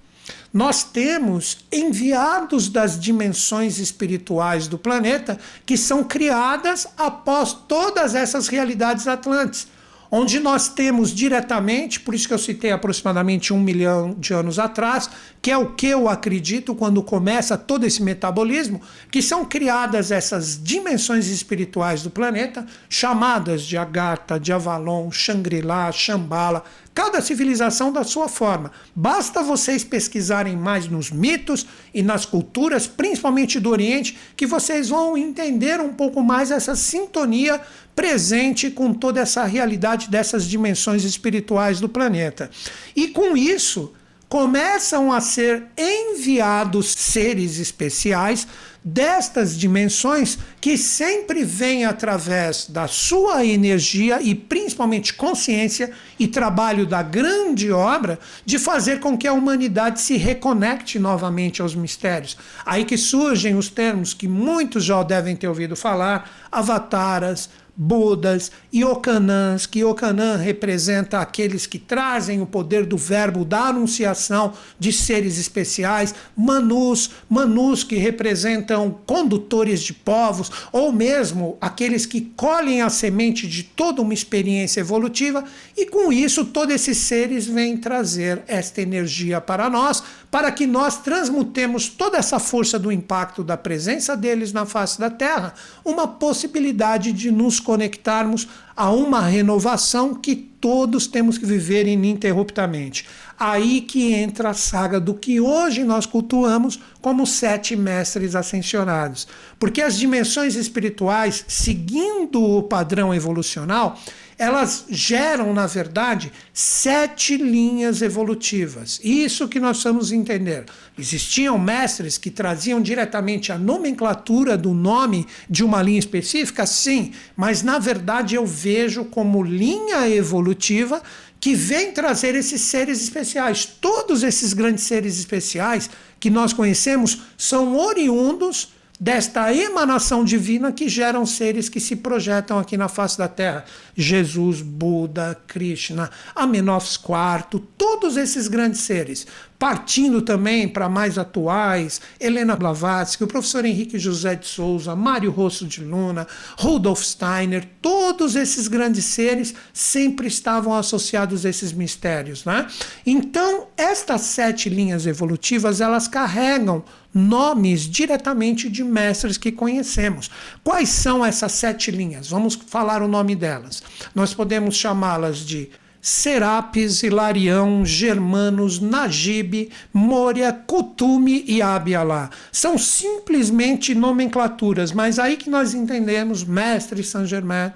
Nós 0.56 0.86
temos 0.86 1.58
enviados 1.70 2.70
das 2.70 2.98
dimensões 2.98 3.78
espirituais 3.78 4.70
do 4.70 4.78
planeta 4.78 5.38
que 5.66 5.76
são 5.76 6.02
criadas 6.02 6.88
após 6.98 7.52
todas 7.52 8.16
essas 8.16 8.48
realidades 8.48 9.06
atlantes. 9.06 9.68
Onde 10.10 10.40
nós 10.40 10.70
temos 10.70 11.14
diretamente, 11.14 12.00
por 12.00 12.16
isso 12.16 12.26
que 12.26 12.34
eu 12.34 12.38
citei 12.38 12.72
aproximadamente 12.72 13.52
um 13.52 13.60
milhão 13.60 14.16
de 14.18 14.34
anos 14.34 14.58
atrás, 14.58 15.10
que 15.42 15.52
é 15.52 15.58
o 15.58 15.74
que 15.74 15.88
eu 15.88 16.08
acredito 16.08 16.74
quando 16.74 17.04
começa 17.04 17.58
todo 17.58 17.86
esse 17.86 18.02
metabolismo, 18.02 18.82
que 19.12 19.22
são 19.22 19.44
criadas 19.44 20.10
essas 20.10 20.58
dimensões 20.64 21.28
espirituais 21.28 22.02
do 22.02 22.10
planeta, 22.10 22.66
chamadas 22.88 23.64
de 23.64 23.76
Agartha, 23.76 24.40
de 24.40 24.54
Avalon, 24.54 25.12
Shangri-La, 25.12 25.92
Shambhala, 25.92 26.64
cada 26.96 27.22
civilização 27.22 27.92
da 27.92 28.06
sua 28.06 28.30
forma. 28.30 28.72
Basta 28.96 29.44
vocês 29.44 29.84
pesquisarem 29.84 30.56
mais 30.56 30.88
nos 30.88 31.12
mitos 31.12 31.68
e 31.94 32.02
nas 32.02 32.26
culturas, 32.26 32.88
principalmente 32.88 33.60
do 33.60 33.70
Oriente, 33.70 34.18
que 34.38 34.48
vocês 34.48 34.88
vão 34.88 35.18
entender 35.18 35.82
um 35.82 35.94
pouco 35.94 36.24
mais 36.24 36.52
essa 36.52 36.74
sintonia 36.74 37.60
presente 37.94 38.72
com 38.72 38.94
toda 38.94 39.20
essa 39.20 39.44
realidade 39.44 40.10
dessas 40.10 40.46
dimensões 40.46 41.04
espirituais 41.04 41.82
do 41.82 41.90
planeta. 41.90 42.50
E 42.96 43.10
com 43.10 43.36
isso, 43.36 43.94
começam 44.30 45.12
a 45.12 45.20
ser 45.20 45.66
enviados 45.78 46.94
seres 46.94 47.60
especiais 47.60 48.48
destas 48.88 49.58
dimensões 49.58 50.38
que 50.62 50.78
sempre 50.78 51.44
vêm 51.44 51.86
através 51.86 52.68
da 52.70 52.88
sua 52.88 53.44
energia 53.44 54.22
e 54.22 54.36
principalmente 54.36 55.16
consciência 55.16 55.92
e 56.20 56.28
trabalho 56.28 56.86
da 56.86 57.02
grande 57.02 57.72
obra 57.72 58.20
de 58.46 58.60
fazer 58.60 59.00
com 59.00 59.18
que 59.18 59.28
a 59.28 59.34
humanidade 59.34 60.00
se 60.00 60.18
reconecte 60.18 61.00
novamente 61.00 61.64
aos 61.64 61.74
mistérios. 61.74 62.38
Aí 62.64 62.86
que 62.86 62.96
surgem 62.96 63.56
os 63.56 63.70
termos 63.70 64.14
que 64.14 64.28
muitos 64.28 64.84
já 64.84 65.02
devem 65.02 65.36
ter 65.36 65.48
ouvido 65.48 65.76
falar: 65.76 66.48
avataras, 66.52 67.50
Budas, 67.78 68.52
Yokanãs, 68.74 69.66
que 69.66 69.80
Yokanã 69.80 70.38
representa 70.38 71.20
aqueles 71.20 71.68
que 71.68 71.78
trazem 71.78 72.42
o 72.42 72.46
poder 72.46 72.86
do 72.86 72.96
verbo 72.96 73.44
da 73.44 73.68
anunciação 73.68 74.54
de 74.80 74.94
seres 74.94 75.38
especiais, 75.38 76.16
Manus, 76.38 77.10
Manus 77.30 77.84
que 77.84 77.98
representam 77.98 78.98
condutores 79.06 79.82
de 79.82 79.94
povos, 79.94 80.50
ou 80.72 80.94
mesmo 80.94 81.58
aqueles 81.60 82.06
que 82.06 82.22
colhem 82.22 82.82
a 82.82 82.90
semente 82.90 83.46
de 83.46 83.64
toda 83.64 84.02
uma 84.02 84.14
experiência 84.14 84.80
evolutiva, 84.80 85.44
e 85.76 85.86
com 85.86 86.14
isso 86.14 86.46
todos 86.46 86.76
esses 86.76 86.98
seres 87.00 87.46
vêm 87.46 87.76
trazer 87.76 88.42
esta 88.48 88.82
energia 88.82 89.42
para 89.42 89.70
nós, 89.70 90.02
para 90.32 90.50
que 90.50 90.66
nós 90.66 91.00
transmutemos 91.00 91.90
toda 91.90 92.18
essa 92.18 92.40
força 92.40 92.80
do 92.80 92.92
impacto 92.92 93.44
da 93.44 93.58
presença 93.58 94.16
deles 94.16 94.54
na 94.54 94.66
face 94.66 94.98
da 94.98 95.10
Terra, 95.10 95.54
uma 95.84 96.08
possibilidade 96.08 97.12
de 97.12 97.32
nos 97.32 97.60
conectarmos 97.66 98.48
a 98.76 98.90
uma 98.92 99.22
renovação 99.22 100.16
que 100.16 100.36
todos 100.36 101.08
temos 101.08 101.38
que 101.38 101.46
viver 101.46 101.88
ininterruptamente. 101.88 103.06
Aí 103.38 103.82
que 103.82 104.14
entra 104.14 104.52
a 104.52 104.54
saga 104.54 105.00
do 105.00 105.14
que 105.14 105.42
hoje 105.42 105.84
nós 105.84 106.06
cultuamos 106.06 106.80
como 107.02 107.28
sete 107.28 107.76
mestres 107.76 108.36
ascensionados. 108.36 109.28
Porque 109.60 109.82
as 109.82 109.98
dimensões 109.98 110.56
espirituais, 110.56 111.44
seguindo 111.48 112.42
o 112.42 112.64
padrão 112.64 113.14
evolucional, 113.14 114.00
elas 114.38 114.86
geram, 114.90 115.54
na 115.54 115.66
verdade, 115.66 116.32
sete 116.54 117.38
linhas 117.38 118.02
evolutivas. 118.02 119.00
Isso 119.04 119.48
que 119.48 119.60
nós 119.60 119.82
vamos 119.82 120.12
entender. 120.12 120.66
Existiam 120.98 121.58
mestres 121.58 122.18
que 122.18 122.30
traziam 122.30 122.82
diretamente 122.82 123.52
a 123.52 123.58
nomenclatura 123.58 124.58
do 124.58 124.74
nome 124.74 125.26
de 125.50 125.64
uma 125.64 125.82
linha 125.82 126.00
específica? 126.00 126.66
Sim, 126.66 127.14
mas 127.36 127.64
na 127.64 127.80
verdade 127.80 128.36
eu 128.36 128.46
vejo 128.46 129.06
como 129.06 129.42
linha 129.42 130.10
evolutiva 130.10 131.02
que 131.40 131.56
vem 131.56 131.92
trazer 131.92 132.36
esses 132.36 132.62
seres 132.62 133.02
especiais. 133.02 133.66
Todos 133.66 134.24
esses 134.24 134.52
grandes 134.52 134.84
seres 134.84 135.18
especiais 135.18 135.90
que 136.20 136.30
nós 136.30 136.52
conhecemos 136.52 137.20
são 137.38 137.78
oriundos 137.78 138.75
desta 139.00 139.54
emanação 139.54 140.24
divina 140.24 140.72
que 140.72 140.88
geram 140.88 141.26
seres 141.26 141.68
que 141.68 141.80
se 141.80 141.98
projetam 141.98 142.58
aqui 142.60 142.78
na 142.78 142.88
face 142.88 143.18
da 143.18 143.28
Terra. 143.28 143.66
Jesus, 143.96 144.62
Buda, 144.62 145.40
Krishna, 145.48 146.10
Amenófis 146.36 146.96
IV, 146.96 147.62
todos 147.78 148.18
esses 148.18 148.48
grandes 148.48 148.82
seres. 148.82 149.28
Partindo 149.58 150.22
também 150.22 150.68
para 150.68 150.90
mais 150.90 151.18
atuais, 151.18 152.02
Helena 152.20 152.56
Blavatsky, 152.56 153.24
o 153.24 153.28
professor 153.28 153.64
Henrique 153.64 153.98
José 153.98 154.36
de 154.36 154.46
Souza, 154.48 154.96
Mário 154.96 155.32
Rosso 155.32 155.66
de 155.66 155.82
Luna, 155.82 156.28
Rudolf 156.58 157.02
Steiner, 157.02 157.66
todos 157.82 158.36
esses 158.36 158.68
grandes 158.68 159.06
seres 159.06 159.56
sempre 159.74 160.28
estavam 160.28 160.74
associados 160.74 161.46
a 161.46 161.50
esses 161.50 161.72
mistérios. 161.72 162.44
Né? 162.44 162.68
Então, 163.06 163.68
estas 163.78 164.22
sete 164.22 164.68
linhas 164.68 165.06
evolutivas, 165.06 165.80
elas 165.80 166.08
carregam 166.08 166.84
nomes 167.14 167.82
diretamente 167.84 168.70
de 168.70 168.84
mestres 168.84 169.38
que 169.38 169.54
conhecemos. 169.54 170.30
Quais 170.62 170.90
são 170.90 171.26
essas 171.26 171.54
sete 171.54 171.92
linhas? 171.92 172.30
Vamos 172.30 172.56
falar 172.56 173.02
o 173.02 173.08
nome 173.08 173.38
delas. 173.38 173.82
Nós 174.14 174.34
podemos 174.34 174.76
chamá-las 174.76 175.38
de 175.38 175.70
Serapis, 176.06 177.02
Hilarião, 177.02 177.84
Germanos, 177.84 178.80
Najib, 178.80 179.72
Moria, 179.92 180.54
Kutume 180.54 181.44
e 181.48 181.64
Abialá. 181.64 182.30
São 182.52 182.78
simplesmente 182.78 183.96
nomenclaturas, 183.96 184.92
mas 184.92 185.18
aí 185.18 185.36
que 185.36 185.50
nós 185.50 185.74
entendemos 185.74 186.44
Mestre 186.44 187.04
Saint 187.04 187.26
Germain, 187.26 187.72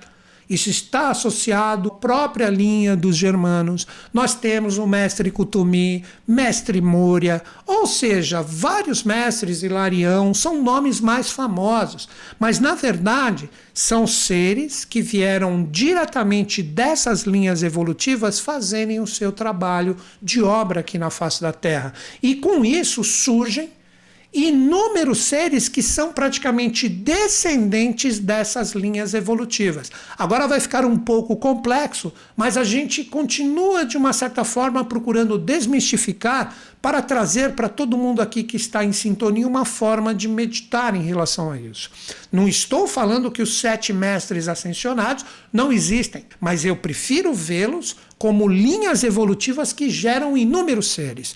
isso 0.50 0.70
está 0.70 1.12
associado 1.12 1.90
à 1.90 1.92
própria 1.92 2.50
linha 2.50 2.96
dos 2.96 3.16
germanos. 3.16 3.86
Nós 4.12 4.34
temos 4.34 4.80
o 4.80 4.88
mestre 4.88 5.30
Kutumi, 5.30 6.04
mestre 6.28 6.82
Moria, 6.82 7.44
ou 7.68 7.86
seja, 7.86 8.42
vários 8.42 9.04
mestres 9.04 9.62
Hilarião 9.62 10.34
são 10.34 10.64
nomes 10.64 11.00
mais 11.00 11.30
famosos, 11.30 12.10
mas 12.40 12.60
na 12.60 12.74
verdade 12.74 13.48
são 13.74 14.08
seres 14.08 14.84
que 14.84 15.02
vieram 15.02 15.64
diretamente 15.64 16.64
dessas 16.64 17.24
linhas 17.24 17.62
evolutivas 17.62 18.40
fazerem 18.40 19.00
o 19.00 19.08
seu 19.08 19.32
trabalho 19.32 19.96
de 20.22 20.42
obra 20.42 20.80
aqui 20.80 20.98
na 20.98 21.12
face 21.12 21.42
da 21.42 21.54
Terra. 21.54 21.94
E 22.24 22.36
com 22.36 22.66
isso 22.66 23.04
surgem 23.04 23.70
inúmeros 24.32 25.24
seres 25.24 25.68
que 25.68 25.82
são 25.82 26.14
praticamente 26.14 26.88
descendentes 26.88 28.20
dessas 28.20 28.74
linhas 28.74 29.14
evolutivas. 29.16 29.92
Agora 30.18 30.48
vai 30.48 30.60
ficar 30.60 30.86
um 30.86 30.98
pouco 30.98 31.36
complexo, 31.36 32.14
mas 32.38 32.56
a 32.56 32.64
gente 32.64 33.04
continua, 33.04 33.84
de 33.84 33.98
uma 33.98 34.14
certa 34.14 34.44
forma, 34.44 34.86
procurando 34.86 35.38
desmistificar 35.38 36.56
para 36.82 37.02
trazer 37.02 37.56
para 37.56 37.68
todo 37.68 37.98
mundo 37.98 38.22
aqui 38.22 38.44
que 38.44 38.56
está 38.56 38.86
em 38.86 38.94
sintonia 38.94 39.48
uma 39.48 39.66
forma 39.66 40.14
de 40.14 40.28
meditar 40.28 40.96
em 40.96 41.02
relação 41.02 41.52
a 41.52 41.60
isso. 41.60 41.90
Não 42.32 42.48
estou 42.48 42.88
falando 42.88 43.32
que 43.32 43.42
os 43.42 43.60
sete 43.60 43.92
mestres 43.92 44.48
ascensionados 44.48 45.26
não 45.52 45.74
existem, 45.74 46.26
mas 46.40 46.64
eu 46.64 46.76
prefiro 46.76 47.34
vê-los 47.34 47.98
como 48.18 48.48
linhas 48.48 49.04
evolutivas 49.04 49.74
que 49.74 49.90
geram 49.90 50.38
inúmeros 50.38 50.92
seres. 50.92 51.36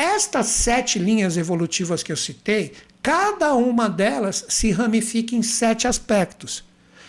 Estas 0.00 0.46
sete 0.46 0.98
linhas 0.98 1.36
evolutivas 1.36 2.02
que 2.02 2.10
eu 2.10 2.16
citei, 2.16 2.72
cada 3.02 3.52
uma 3.52 3.86
delas 3.86 4.46
se 4.48 4.70
ramifica 4.70 5.36
em 5.36 5.42
sete 5.42 5.86
aspectos. 5.86 6.64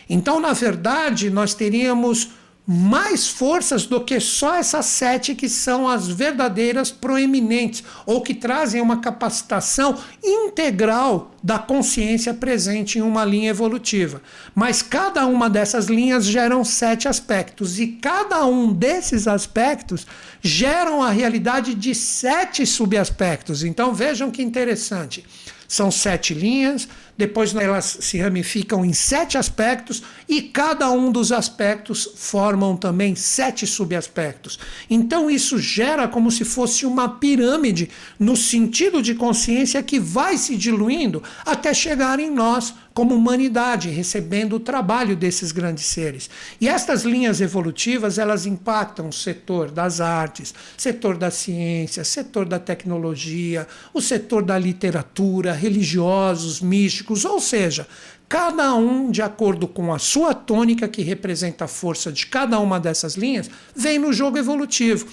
Então, 0.09 0.41
na 0.41 0.51
verdade, 0.51 1.29
nós 1.29 1.53
teríamos 1.53 2.31
mais 2.73 3.27
forças 3.27 3.85
do 3.85 3.99
que 3.99 4.17
só 4.21 4.55
essas 4.55 4.85
sete 4.85 5.35
que 5.35 5.49
são 5.49 5.89
as 5.89 6.07
verdadeiras 6.07 6.89
proeminentes, 6.89 7.83
ou 8.05 8.21
que 8.21 8.33
trazem 8.33 8.79
uma 8.79 9.01
capacitação 9.01 9.97
integral 10.23 11.31
da 11.43 11.59
consciência 11.59 12.33
presente 12.33 12.97
em 12.97 13.01
uma 13.01 13.25
linha 13.25 13.49
evolutiva. 13.49 14.21
Mas 14.55 14.81
cada 14.81 15.25
uma 15.25 15.49
dessas 15.49 15.87
linhas 15.87 16.23
geram 16.23 16.63
sete 16.63 17.09
aspectos, 17.09 17.77
e 17.77 17.87
cada 17.87 18.45
um 18.45 18.71
desses 18.71 19.27
aspectos 19.27 20.07
geram 20.41 21.03
a 21.03 21.09
realidade 21.09 21.73
de 21.73 21.93
sete 21.93 22.65
subaspectos. 22.65 23.63
Então 23.63 23.93
vejam 23.93 24.31
que 24.31 24.41
interessante. 24.41 25.25
São 25.71 25.89
sete 25.89 26.33
linhas, 26.33 26.85
depois 27.17 27.55
elas 27.55 27.99
se 28.01 28.17
ramificam 28.17 28.83
em 28.83 28.91
sete 28.91 29.37
aspectos 29.37 30.03
e 30.27 30.41
cada 30.41 30.91
um 30.91 31.09
dos 31.09 31.31
aspectos 31.31 32.09
formam 32.17 32.75
também 32.75 33.15
sete 33.15 33.65
subaspectos. 33.65 34.59
Então 34.89 35.29
isso 35.29 35.57
gera 35.57 36.09
como 36.09 36.29
se 36.29 36.43
fosse 36.43 36.85
uma 36.85 37.07
pirâmide 37.07 37.89
no 38.19 38.35
sentido 38.35 39.01
de 39.01 39.15
consciência 39.15 39.81
que 39.81 39.97
vai 39.97 40.37
se 40.37 40.57
diluindo 40.57 41.23
até 41.45 41.73
chegar 41.73 42.19
em 42.19 42.29
nós 42.29 42.73
como 42.93 43.15
humanidade, 43.15 43.89
recebendo 43.89 44.57
o 44.57 44.59
trabalho 44.59 45.15
desses 45.15 45.51
grandes 45.51 45.85
seres. 45.85 46.29
E 46.59 46.67
estas 46.67 47.03
linhas 47.03 47.39
evolutivas, 47.41 48.17
elas 48.17 48.45
impactam 48.45 49.09
o 49.09 49.13
setor 49.13 49.71
das 49.71 50.01
artes, 50.01 50.53
setor 50.77 51.17
da 51.17 51.31
ciência, 51.31 52.03
setor 52.03 52.45
da 52.45 52.59
tecnologia, 52.59 53.67
o 53.93 54.01
setor 54.01 54.43
da 54.43 54.57
literatura, 54.57 55.53
religiosos, 55.53 56.59
místicos, 56.61 57.23
ou 57.23 57.39
seja, 57.39 57.87
cada 58.31 58.73
um 58.75 59.11
de 59.11 59.21
acordo 59.21 59.67
com 59.67 59.93
a 59.93 59.99
sua 59.99 60.33
tônica, 60.33 60.87
que 60.87 61.01
representa 61.01 61.65
a 61.65 61.67
força 61.67 62.11
de 62.11 62.25
cada 62.27 62.59
uma 62.59 62.79
dessas 62.79 63.15
linhas, 63.15 63.49
vem 63.75 63.99
no 63.99 64.13
jogo 64.13 64.37
evolutivo. 64.37 65.05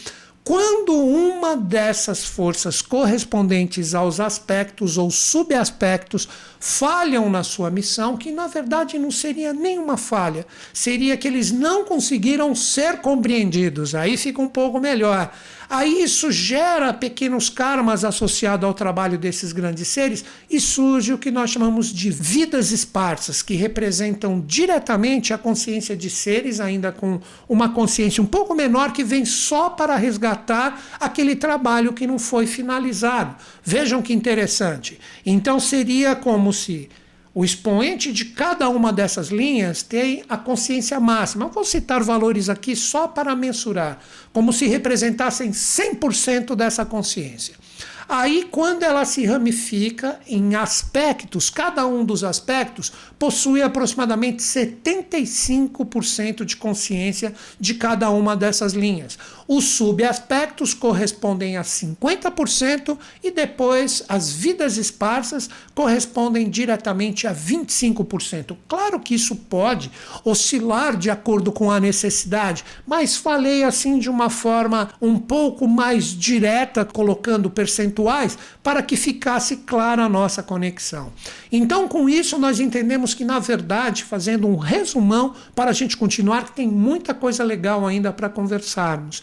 Quando 0.49 0.95
uma 0.95 1.55
dessas 1.55 2.25
forças 2.25 2.81
correspondentes 2.81 3.95
aos 3.95 4.19
aspectos 4.19 4.97
ou 4.97 5.11
subaspectos 5.11 6.27
falham 6.59 7.29
na 7.29 7.45
sua 7.45 7.71
missão, 7.71 8.17
que 8.17 8.31
na 8.31 8.47
verdade 8.47 8.99
não 8.99 9.11
seria 9.11 9.53
nenhuma 9.53 9.99
falha, 9.99 10.47
seria 10.73 11.19
que 11.19 11.29
eles 11.29 11.53
não 11.53 11.85
conseguiram 11.85 12.55
ser 12.55 13.03
compreendidos. 13.03 13.95
Aí 13.95 14.17
fica 14.17 14.41
um 14.41 14.49
pouco 14.49 14.81
melhor. 14.81 15.31
Aí 15.71 16.03
isso 16.03 16.33
gera 16.33 16.95
pequenos 16.95 17.51
karmas 17.51 18.03
associados 18.03 18.65
ao 18.65 18.73
trabalho 18.73 19.19
desses 19.19 19.53
grandes 19.53 19.89
seres 19.89 20.25
e 20.51 20.59
surge 20.59 21.13
o 21.13 21.19
que 21.19 21.31
nós 21.31 21.51
chamamos 21.51 21.93
de 21.93 22.11
vidas 22.11 22.73
esparsas, 22.73 23.43
que 23.43 23.55
representam 23.55 24.41
diretamente 24.41 25.35
a 25.35 25.39
consciência 25.39 25.95
de 25.95 26.09
seres, 26.09 26.59
ainda 26.59 26.91
com 26.91 27.21
uma 27.47 27.69
consciência 27.69 28.23
um 28.23 28.27
pouco 28.27 28.55
menor, 28.55 28.93
que 28.93 29.05
vem 29.05 29.27
só 29.27 29.69
para 29.69 29.97
resgatar 29.97 30.83
aquele 30.99 31.37
trabalho 31.37 31.93
que 31.93 32.07
não 32.07 32.19
foi 32.19 32.47
finalizado. 32.47 33.37
Vejam 33.63 34.01
que 34.01 34.15
interessante. 34.15 34.99
Então 35.25 35.61
seria 35.61 36.17
como 36.17 36.51
se 36.51 36.89
o 37.39 37.45
expoente 37.45 38.13
de 38.13 38.25
cada 38.25 38.69
uma 38.69 38.93
dessas 38.93 39.29
linhas 39.29 39.81
tem 39.81 40.25
a 40.29 40.37
consciência 40.37 40.99
máxima. 40.99 41.45
Eu 41.45 41.51
vou 41.51 41.65
citar 41.65 42.03
valores 42.03 42.49
aqui 42.49 42.75
só 42.75 43.07
para 43.07 43.37
mensurar, 43.37 44.01
como 44.33 44.53
se 44.53 44.67
representassem 44.67 45.53
100% 45.53 46.57
dessa 46.57 46.85
consciência. 46.85 47.55
Aí, 48.09 48.49
quando 48.51 48.85
ela 48.85 49.05
se 49.05 49.27
ramifica 49.27 50.19
em 50.27 50.55
aspectos, 50.55 51.51
cada 51.51 51.87
um 51.87 52.03
dos 52.03 52.25
aspectos 52.25 52.91
possui 53.19 53.61
aproximadamente 53.61 54.43
75% 54.43 56.43
de 56.43 56.57
consciência 56.57 57.35
de 57.61 57.75
cada 57.75 58.09
uma 58.09 58.35
dessas 58.35 58.73
linhas. 58.73 59.19
Os 59.47 59.65
subaspectos 59.65 60.73
correspondem 60.73 61.59
a 61.59 61.63
50% 61.63 62.97
e 63.23 63.31
depois 63.31 64.03
as 64.09 64.33
vidas 64.33 64.79
esparsas 64.79 65.51
correspondem 65.75 66.49
diretamente 66.49 67.27
a 67.27 67.35
25%. 67.35 68.57
Claro 68.67 69.01
que 69.01 69.15
isso 69.15 69.37
pode 69.37 69.91
oscilar 70.25 70.97
de 70.97 71.11
acordo 71.11 71.53
com 71.53 71.71
a 71.71 71.79
necessidade, 71.79 72.65
mas 72.87 73.17
falei 73.17 73.65
assim 73.65 73.99
de 73.99 74.09
uma 74.09 74.31
forma 74.31 74.89
um 75.01 75.19
pouco 75.19 75.69
mais 75.69 76.07
direta, 76.07 76.87
colocando 76.87 77.51
percentuais 77.51 77.98
para 78.63 78.83
que 78.83 78.97
ficasse 78.97 79.59
clara 79.59 80.05
a 80.05 80.09
nossa 80.09 80.43
conexão. 80.43 81.13
Então, 81.51 81.89
com 81.89 82.09
isso, 82.09 82.39
nós 82.39 82.61
entendemos 82.61 83.15
que, 83.15 83.25
na 83.25 83.39
verdade, 83.39 84.05
fazendo 84.05 84.47
um 84.47 84.57
resumão 84.57 85.35
para 85.55 85.71
a 85.71 85.75
gente 85.75 85.97
continuar, 85.97 86.51
tem 86.51 86.69
muita 86.69 87.15
coisa 87.15 87.43
legal 87.43 87.87
ainda 87.87 88.13
para 88.13 88.29
conversarmos. 88.29 89.23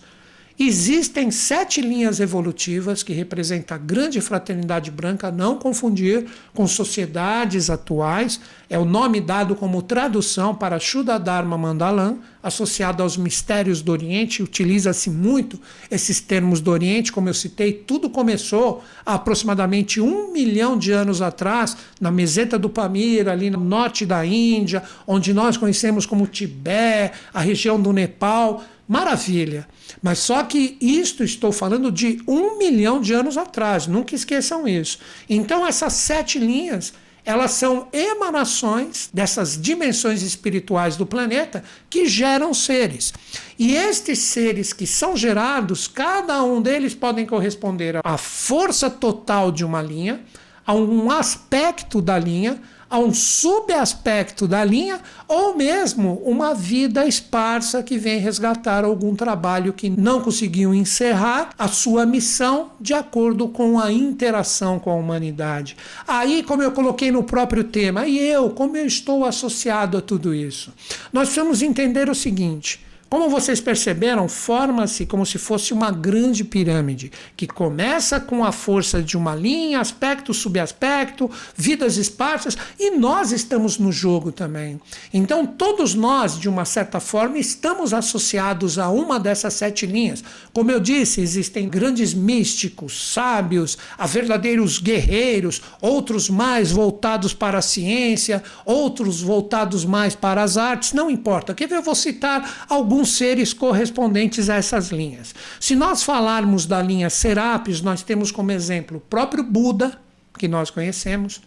Existem 0.57 1.31
sete 1.31 1.81
linhas 1.81 2.21
evolutivas 2.21 3.03
que 3.03 3.11
representam 3.11 3.75
a 3.75 3.77
grande 3.77 4.21
fraternidade 4.21 4.89
branca, 4.89 5.29
não 5.29 5.57
confundir 5.57 6.27
com 6.53 6.65
sociedades 6.65 7.69
atuais. 7.69 8.39
É 8.69 8.79
o 8.79 8.85
nome 8.85 9.19
dado 9.19 9.53
como 9.53 9.81
tradução 9.81 10.55
para 10.55 10.79
Shuddha 10.79 11.19
Dharma 11.19 11.57
Mandalam, 11.57 12.19
associado 12.41 13.03
aos 13.03 13.17
mistérios 13.17 13.81
do 13.81 13.91
Oriente. 13.91 14.41
Utiliza-se 14.41 15.09
muito 15.09 15.59
esses 15.91 16.21
termos 16.21 16.61
do 16.61 16.71
Oriente, 16.71 17.11
como 17.11 17.27
eu 17.27 17.33
citei. 17.33 17.73
Tudo 17.73 18.09
começou 18.09 18.81
há 19.05 19.15
aproximadamente 19.15 19.99
um 19.99 20.31
milhão 20.31 20.77
de 20.77 20.93
anos 20.93 21.21
atrás, 21.21 21.75
na 21.99 22.09
meseta 22.09 22.57
do 22.57 22.69
Pamir, 22.69 23.27
ali 23.27 23.49
no 23.49 23.59
norte 23.59 24.05
da 24.05 24.25
Índia, 24.25 24.83
onde 25.05 25.33
nós 25.33 25.57
conhecemos 25.57 26.05
como 26.05 26.25
Tibete, 26.25 27.13
a 27.33 27.41
região 27.41 27.81
do 27.81 27.91
Nepal. 27.91 28.63
Maravilha. 28.87 29.67
Mas 30.01 30.19
só 30.19 30.43
que 30.43 30.77
isto 30.79 31.23
estou 31.23 31.51
falando 31.51 31.91
de 31.91 32.21
um 32.27 32.57
milhão 32.57 33.01
de 33.01 33.13
anos 33.13 33.37
atrás, 33.37 33.87
nunca 33.87 34.13
esqueçam 34.13 34.67
isso. 34.67 34.99
Então, 35.29 35.65
essas 35.65 35.93
sete 35.93 36.37
linhas, 36.37 36.93
elas 37.25 37.51
são 37.51 37.87
emanações 37.91 39.09
dessas 39.11 39.59
dimensões 39.59 40.21
espirituais 40.21 40.95
do 40.95 41.05
planeta 41.05 41.63
que 41.89 42.05
geram 42.05 42.53
seres. 42.53 43.11
E 43.57 43.75
estes 43.75 44.19
seres 44.19 44.71
que 44.71 44.85
são 44.85 45.17
gerados, 45.17 45.87
cada 45.87 46.43
um 46.43 46.61
deles 46.61 46.93
podem 46.93 47.25
corresponder 47.25 47.99
à 48.03 48.17
força 48.17 48.89
total 48.89 49.51
de 49.51 49.65
uma 49.65 49.81
linha, 49.81 50.21
a 50.65 50.75
um 50.75 51.09
aspecto 51.09 51.99
da 51.99 52.19
linha, 52.19 52.61
a 52.89 52.99
um 52.99 53.13
subaspecto 53.13 54.47
da 54.47 54.63
linha 54.63 54.99
ou 55.27 55.55
mesmo 55.55 56.21
uma 56.25 56.53
vida 56.53 57.05
esparsa 57.07 57.81
que 57.81 57.97
vem 57.97 58.19
resgatar 58.19 58.85
algum 58.85 59.15
trabalho 59.15 59.73
que 59.73 59.89
não 59.89 60.21
conseguiu 60.21 60.73
encerrar 60.73 61.49
a 61.57 61.67
sua 61.67 62.05
missão 62.05 62.71
de 62.79 62.93
acordo 62.93 63.47
com 63.47 63.79
a 63.79 63.91
interação 63.91 64.77
com 64.79 64.91
a 64.91 64.95
humanidade. 64.95 65.75
Aí, 66.07 66.43
como 66.43 66.61
eu 66.61 66.71
coloquei 66.71 67.11
no 67.11 67.23
próprio 67.23 67.63
tema, 67.63 68.05
e 68.07 68.19
eu, 68.19 68.49
como 68.51 68.77
eu 68.77 68.85
estou 68.85 69.25
associado 69.25 69.97
a 69.97 70.01
tudo 70.01 70.33
isso? 70.33 70.73
Nós 71.11 71.29
precisamos 71.29 71.61
entender 71.61 72.09
o 72.09 72.15
seguinte: 72.15 72.84
como 73.15 73.29
vocês 73.29 73.61
perceberam, 73.61 74.27
forma-se 74.27 75.05
como 75.05 75.25
se 75.25 75.37
fosse 75.37 75.71
uma 75.71 75.89
grande 75.89 76.43
pirâmide, 76.43 77.13
que 77.37 77.47
começa 77.47 78.19
com 78.19 78.43
a 78.43 78.51
força 78.51 79.01
de 79.01 79.15
uma 79.15 79.33
linha, 79.33 79.79
aspecto, 79.79 80.33
subaspecto, 80.33 81.31
vidas 81.55 81.95
esparsas, 81.95 82.57
e 82.77 82.91
nós 82.91 83.31
estamos 83.31 83.77
no 83.77 83.89
jogo 83.89 84.33
também. 84.33 84.81
Então, 85.13 85.45
todos 85.45 85.95
nós, 85.95 86.37
de 86.37 86.49
uma 86.49 86.65
certa 86.65 86.99
forma, 86.99 87.37
estamos 87.37 87.93
associados 87.93 88.77
a 88.77 88.89
uma 88.89 89.17
dessas 89.17 89.53
sete 89.53 89.85
linhas. 89.85 90.21
Como 90.51 90.69
eu 90.69 90.81
disse, 90.81 91.21
existem 91.21 91.69
grandes 91.69 92.13
místicos, 92.13 93.13
sábios, 93.13 93.77
a 93.97 94.05
verdadeiros 94.05 94.77
guerreiros, 94.77 95.61
outros 95.79 96.29
mais 96.29 96.69
voltados 96.69 97.33
para 97.33 97.59
a 97.59 97.61
ciência, 97.61 98.43
outros 98.65 99.21
voltados 99.21 99.85
mais 99.85 100.13
para 100.15 100.43
as 100.43 100.57
artes, 100.57 100.91
não 100.91 101.09
importa. 101.09 101.53
Ver? 101.57 101.71
Eu 101.71 101.81
vou 101.81 101.95
citar 101.95 102.65
alguns 102.67 103.04
seres 103.09 103.53
correspondentes 103.53 104.49
a 104.49 104.55
essas 104.55 104.89
linhas. 104.89 105.33
Se 105.59 105.75
nós 105.75 106.03
falarmos 106.03 106.65
da 106.65 106.81
linha 106.81 107.09
Serapis, 107.09 107.81
nós 107.81 108.01
temos 108.01 108.31
como 108.31 108.51
exemplo 108.51 108.97
o 108.97 109.01
próprio 109.01 109.43
Buda, 109.43 109.99
que 110.37 110.47
nós 110.47 110.69
conhecemos, 110.69 111.41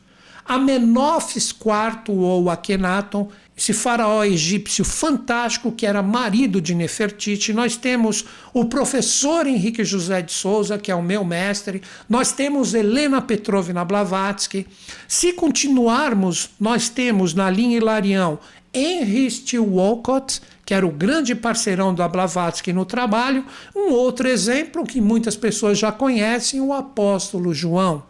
Amenófis 0.49 1.51
IV 1.51 2.15
ou 2.17 2.49
Akhenaton, 2.49 3.29
esse 3.55 3.73
faraó 3.73 4.25
egípcio 4.25 4.85
fantástico 4.85 5.73
que 5.73 5.85
era 5.85 6.01
marido 6.01 6.61
de 6.61 6.75
Nefertiti. 6.75 7.53
Nós 7.53 7.77
temos 7.77 8.25
o 8.55 8.65
professor 8.65 9.47
Henrique 9.47 9.85
José 9.85 10.23
de 10.23 10.33
Souza, 10.33 10.79
que 10.79 10.93
é 10.93 10.95
o 10.95 11.03
meu 11.03 11.25
mestre. 11.25 11.83
Nós 12.09 12.33
temos 12.33 12.73
Helena 12.73 13.21
Petrovna 13.21 13.85
Blavatsky. 13.85 14.67
Se 15.09 15.33
continuarmos, 15.33 16.51
nós 16.59 16.89
temos 16.89 17.35
na 17.35 17.51
linha 17.51 17.77
Hilarião 17.77 18.39
Henry 18.73 19.31
Steele 19.31 19.67
Walcott, 19.67 20.41
que 20.65 20.75
era 20.75 20.87
o 20.87 20.91
grande 20.91 21.35
parceirão 21.35 21.95
da 21.95 22.07
Blavatsky 22.07 22.73
no 22.73 22.85
trabalho. 22.85 23.45
Um 23.75 23.93
outro 23.93 24.29
exemplo 24.29 24.85
que 24.85 25.01
muitas 25.01 25.37
pessoas 25.37 25.79
já 25.79 25.91
conhecem, 25.91 26.61
o 26.61 26.73
apóstolo 26.73 27.55
João. 27.55 28.03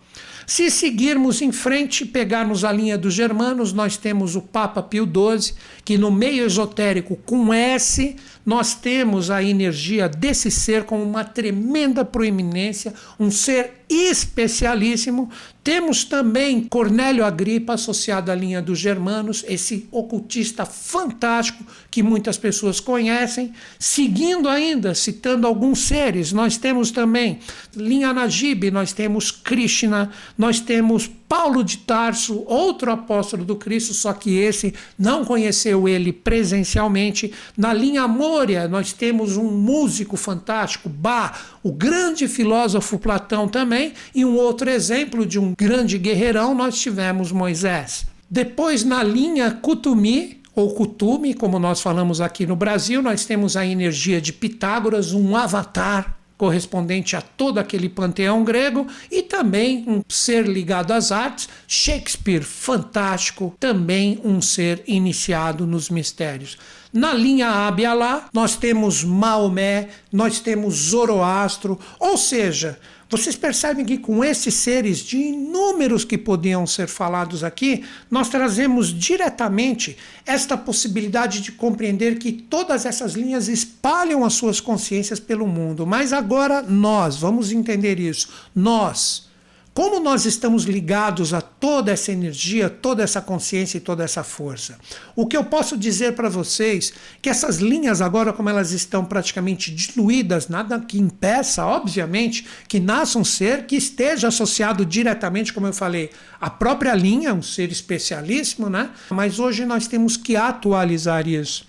Se 0.49 0.71
seguirmos 0.71 1.42
em 1.42 1.53
frente 1.53 2.05
e 2.05 2.07
pegarmos 2.07 2.64
a 2.64 2.73
linha 2.73 2.97
dos 2.97 3.12
germanos, 3.12 3.75
nós 3.75 3.99
temos 3.99 4.35
o 4.35 4.40
Papa 4.40 4.83
Pio 4.83 5.05
XII, 5.05 5.55
que 5.85 5.99
no 5.99 6.11
meio 6.11 6.47
esotérico 6.47 7.16
com 7.16 7.53
S, 7.53 8.16
nós 8.48 8.74
temos 8.74 9.30
a 9.30 9.42
energia 9.42 10.08
desse 10.08 10.50
ser 10.50 10.84
com 10.84 11.02
uma 11.02 11.22
tremenda 11.22 12.02
proeminência, 12.02 12.94
um 13.20 13.30
ser 13.30 13.82
especialíssimo. 13.90 15.28
Temos 15.62 16.02
também 16.02 16.62
Cornélio 16.62 17.26
Agripa, 17.26 17.74
associado 17.74 18.32
à 18.32 18.34
linha 18.34 18.62
dos 18.62 18.78
germanos, 18.78 19.44
esse 19.46 19.87
ocultista 19.92 20.64
fantástico 20.64 21.62
que 21.90 22.02
muitas 22.02 22.38
pessoas 22.38 22.80
conhecem. 22.80 23.52
Seguindo 23.78 24.48
ainda, 24.48 24.94
citando 24.94 25.46
alguns 25.46 25.80
seres, 25.80 26.32
nós 26.32 26.56
temos 26.56 26.90
também 26.90 27.40
linha 27.76 28.14
Najib, 28.14 28.70
nós 28.70 28.94
temos 28.94 29.30
Krishna, 29.30 30.11
nós 30.38 30.58
temos 30.58 31.11
Paulo 31.29 31.62
de 31.62 31.79
Tarso, 31.79 32.43
outro 32.47 32.91
apóstolo 32.91 33.45
do 33.45 33.55
Cristo, 33.55 33.93
só 33.93 34.12
que 34.12 34.38
esse 34.38 34.73
não 34.99 35.25
conheceu 35.25 35.87
ele 35.87 36.12
presencialmente. 36.12 37.33
Na 37.57 37.73
linha 37.75 38.09
Môria, 38.09 38.67
nós 38.67 38.93
temos 38.93 39.37
um 39.37 39.51
músico 39.51 40.17
fantástico, 40.17 40.88
Bach, 40.88 41.38
o 41.62 41.71
grande 41.71 42.27
filósofo 42.27 42.99
Platão 42.99 43.47
também, 43.47 43.93
e 44.14 44.25
um 44.25 44.37
outro 44.37 44.71
exemplo 44.71 45.27
de 45.27 45.38
um 45.38 45.53
grande 45.57 45.99
guerreirão, 45.99 46.55
nós 46.55 46.81
tivemos 46.81 47.31
Moisés. 47.31 48.07
Depois, 48.31 48.83
na 48.85 49.03
linha 49.03 49.51
Kutumi, 49.51 50.38
ou 50.55 50.75
Kutume, 50.75 51.35
como 51.35 51.59
nós 51.59 51.81
falamos 51.81 52.21
aqui 52.21 52.45
no 52.45 52.57
Brasil, 52.57 53.01
nós 53.01 53.25
temos 53.25 53.57
a 53.57 53.64
energia 53.64 54.21
de 54.21 54.33
Pitágoras, 54.33 55.12
um 55.12 55.37
avatar 55.37 56.17
correspondente 56.38 57.16
a 57.16 57.20
todo 57.20 57.59
aquele 57.59 57.88
panteão 57.88 58.44
grego, 58.44 58.87
e 59.11 59.22
também 59.22 59.85
um 59.88 60.03
ser 60.09 60.46
ligado 60.46 60.92
às 60.92 61.12
artes, 61.12 61.48
Shakespeare, 61.66 62.42
fantástico, 62.42 63.55
também 63.59 64.20
um 64.24 64.40
ser 64.40 64.83
iniciado 64.87 65.66
nos 65.66 65.90
mistérios. 65.90 66.57
Na 66.92 67.12
linha 67.12 67.48
Abialá, 67.66 68.29
nós 68.33 68.57
temos 68.57 69.05
Maomé, 69.05 69.88
nós 70.11 70.40
temos 70.40 70.74
Zoroastro, 70.74 71.79
ou 71.98 72.16
seja, 72.16 72.79
vocês 73.11 73.37
percebem 73.37 73.85
que 73.85 73.97
com 73.97 74.23
esses 74.23 74.55
seres 74.55 74.99
de 74.99 75.16
inúmeros 75.16 76.05
que 76.05 76.18
podiam 76.18 76.66
ser 76.66 76.88
falados 76.88 77.42
aqui, 77.42 77.85
nós 78.11 78.29
trazemos 78.29 78.88
diretamente 78.88 79.97
esta 80.27 80.57
possibilidade 80.57 81.40
de 81.40 81.53
compreender 81.53 82.18
que 82.18 82.33
todas 82.33 82.85
essas 82.85 83.14
linhas 83.14 83.49
espalham 83.49 84.25
as 84.25 84.35
suas 84.35 84.61
consciências 84.61 85.18
pelo 85.18 85.47
mundo. 85.47 85.87
Mas 85.87 86.12
agora 86.12 86.62
nós, 86.62 87.16
vamos 87.16 87.51
entender 87.53 87.99
isso, 87.99 88.29
nós 88.55 89.28
como 89.74 90.00
nós 90.00 90.24
estamos 90.24 90.64
ligados 90.64 91.33
a 91.33 91.40
toda 91.40 91.92
essa 91.92 92.11
energia, 92.11 92.68
toda 92.68 93.02
essa 93.02 93.20
consciência 93.20 93.78
e 93.78 93.81
toda 93.81 94.02
essa 94.02 94.24
força? 94.24 94.76
O 95.14 95.26
que 95.26 95.37
eu 95.37 95.44
posso 95.44 95.76
dizer 95.76 96.14
para 96.14 96.28
vocês 96.28 96.92
que 97.22 97.28
essas 97.31 97.59
linhas 97.59 98.00
agora, 98.00 98.33
como 98.33 98.48
elas 98.48 98.72
estão 98.72 99.04
praticamente 99.04 99.72
diluídas, 99.72 100.48
nada 100.48 100.81
que 100.81 100.98
impeça, 100.98 101.64
obviamente, 101.64 102.46
que 102.66 102.81
nasça 102.81 103.18
um 103.18 103.24
ser 103.24 103.66
que 103.66 103.76
esteja 103.76 104.28
associado 104.28 104.85
diretamente, 104.85 105.52
como 105.52 105.68
eu 105.68 105.72
falei, 105.72 106.11
à 106.40 106.50
própria 106.50 106.94
linha, 106.94 107.33
um 107.33 107.42
ser 107.42 107.70
especialíssimo, 107.70 108.68
né? 108.68 108.90
Mas 109.11 109.38
hoje 109.38 109.64
nós 109.64 109.87
temos 109.87 110.16
que 110.16 110.35
atualizar 110.35 111.28
isso. 111.28 111.66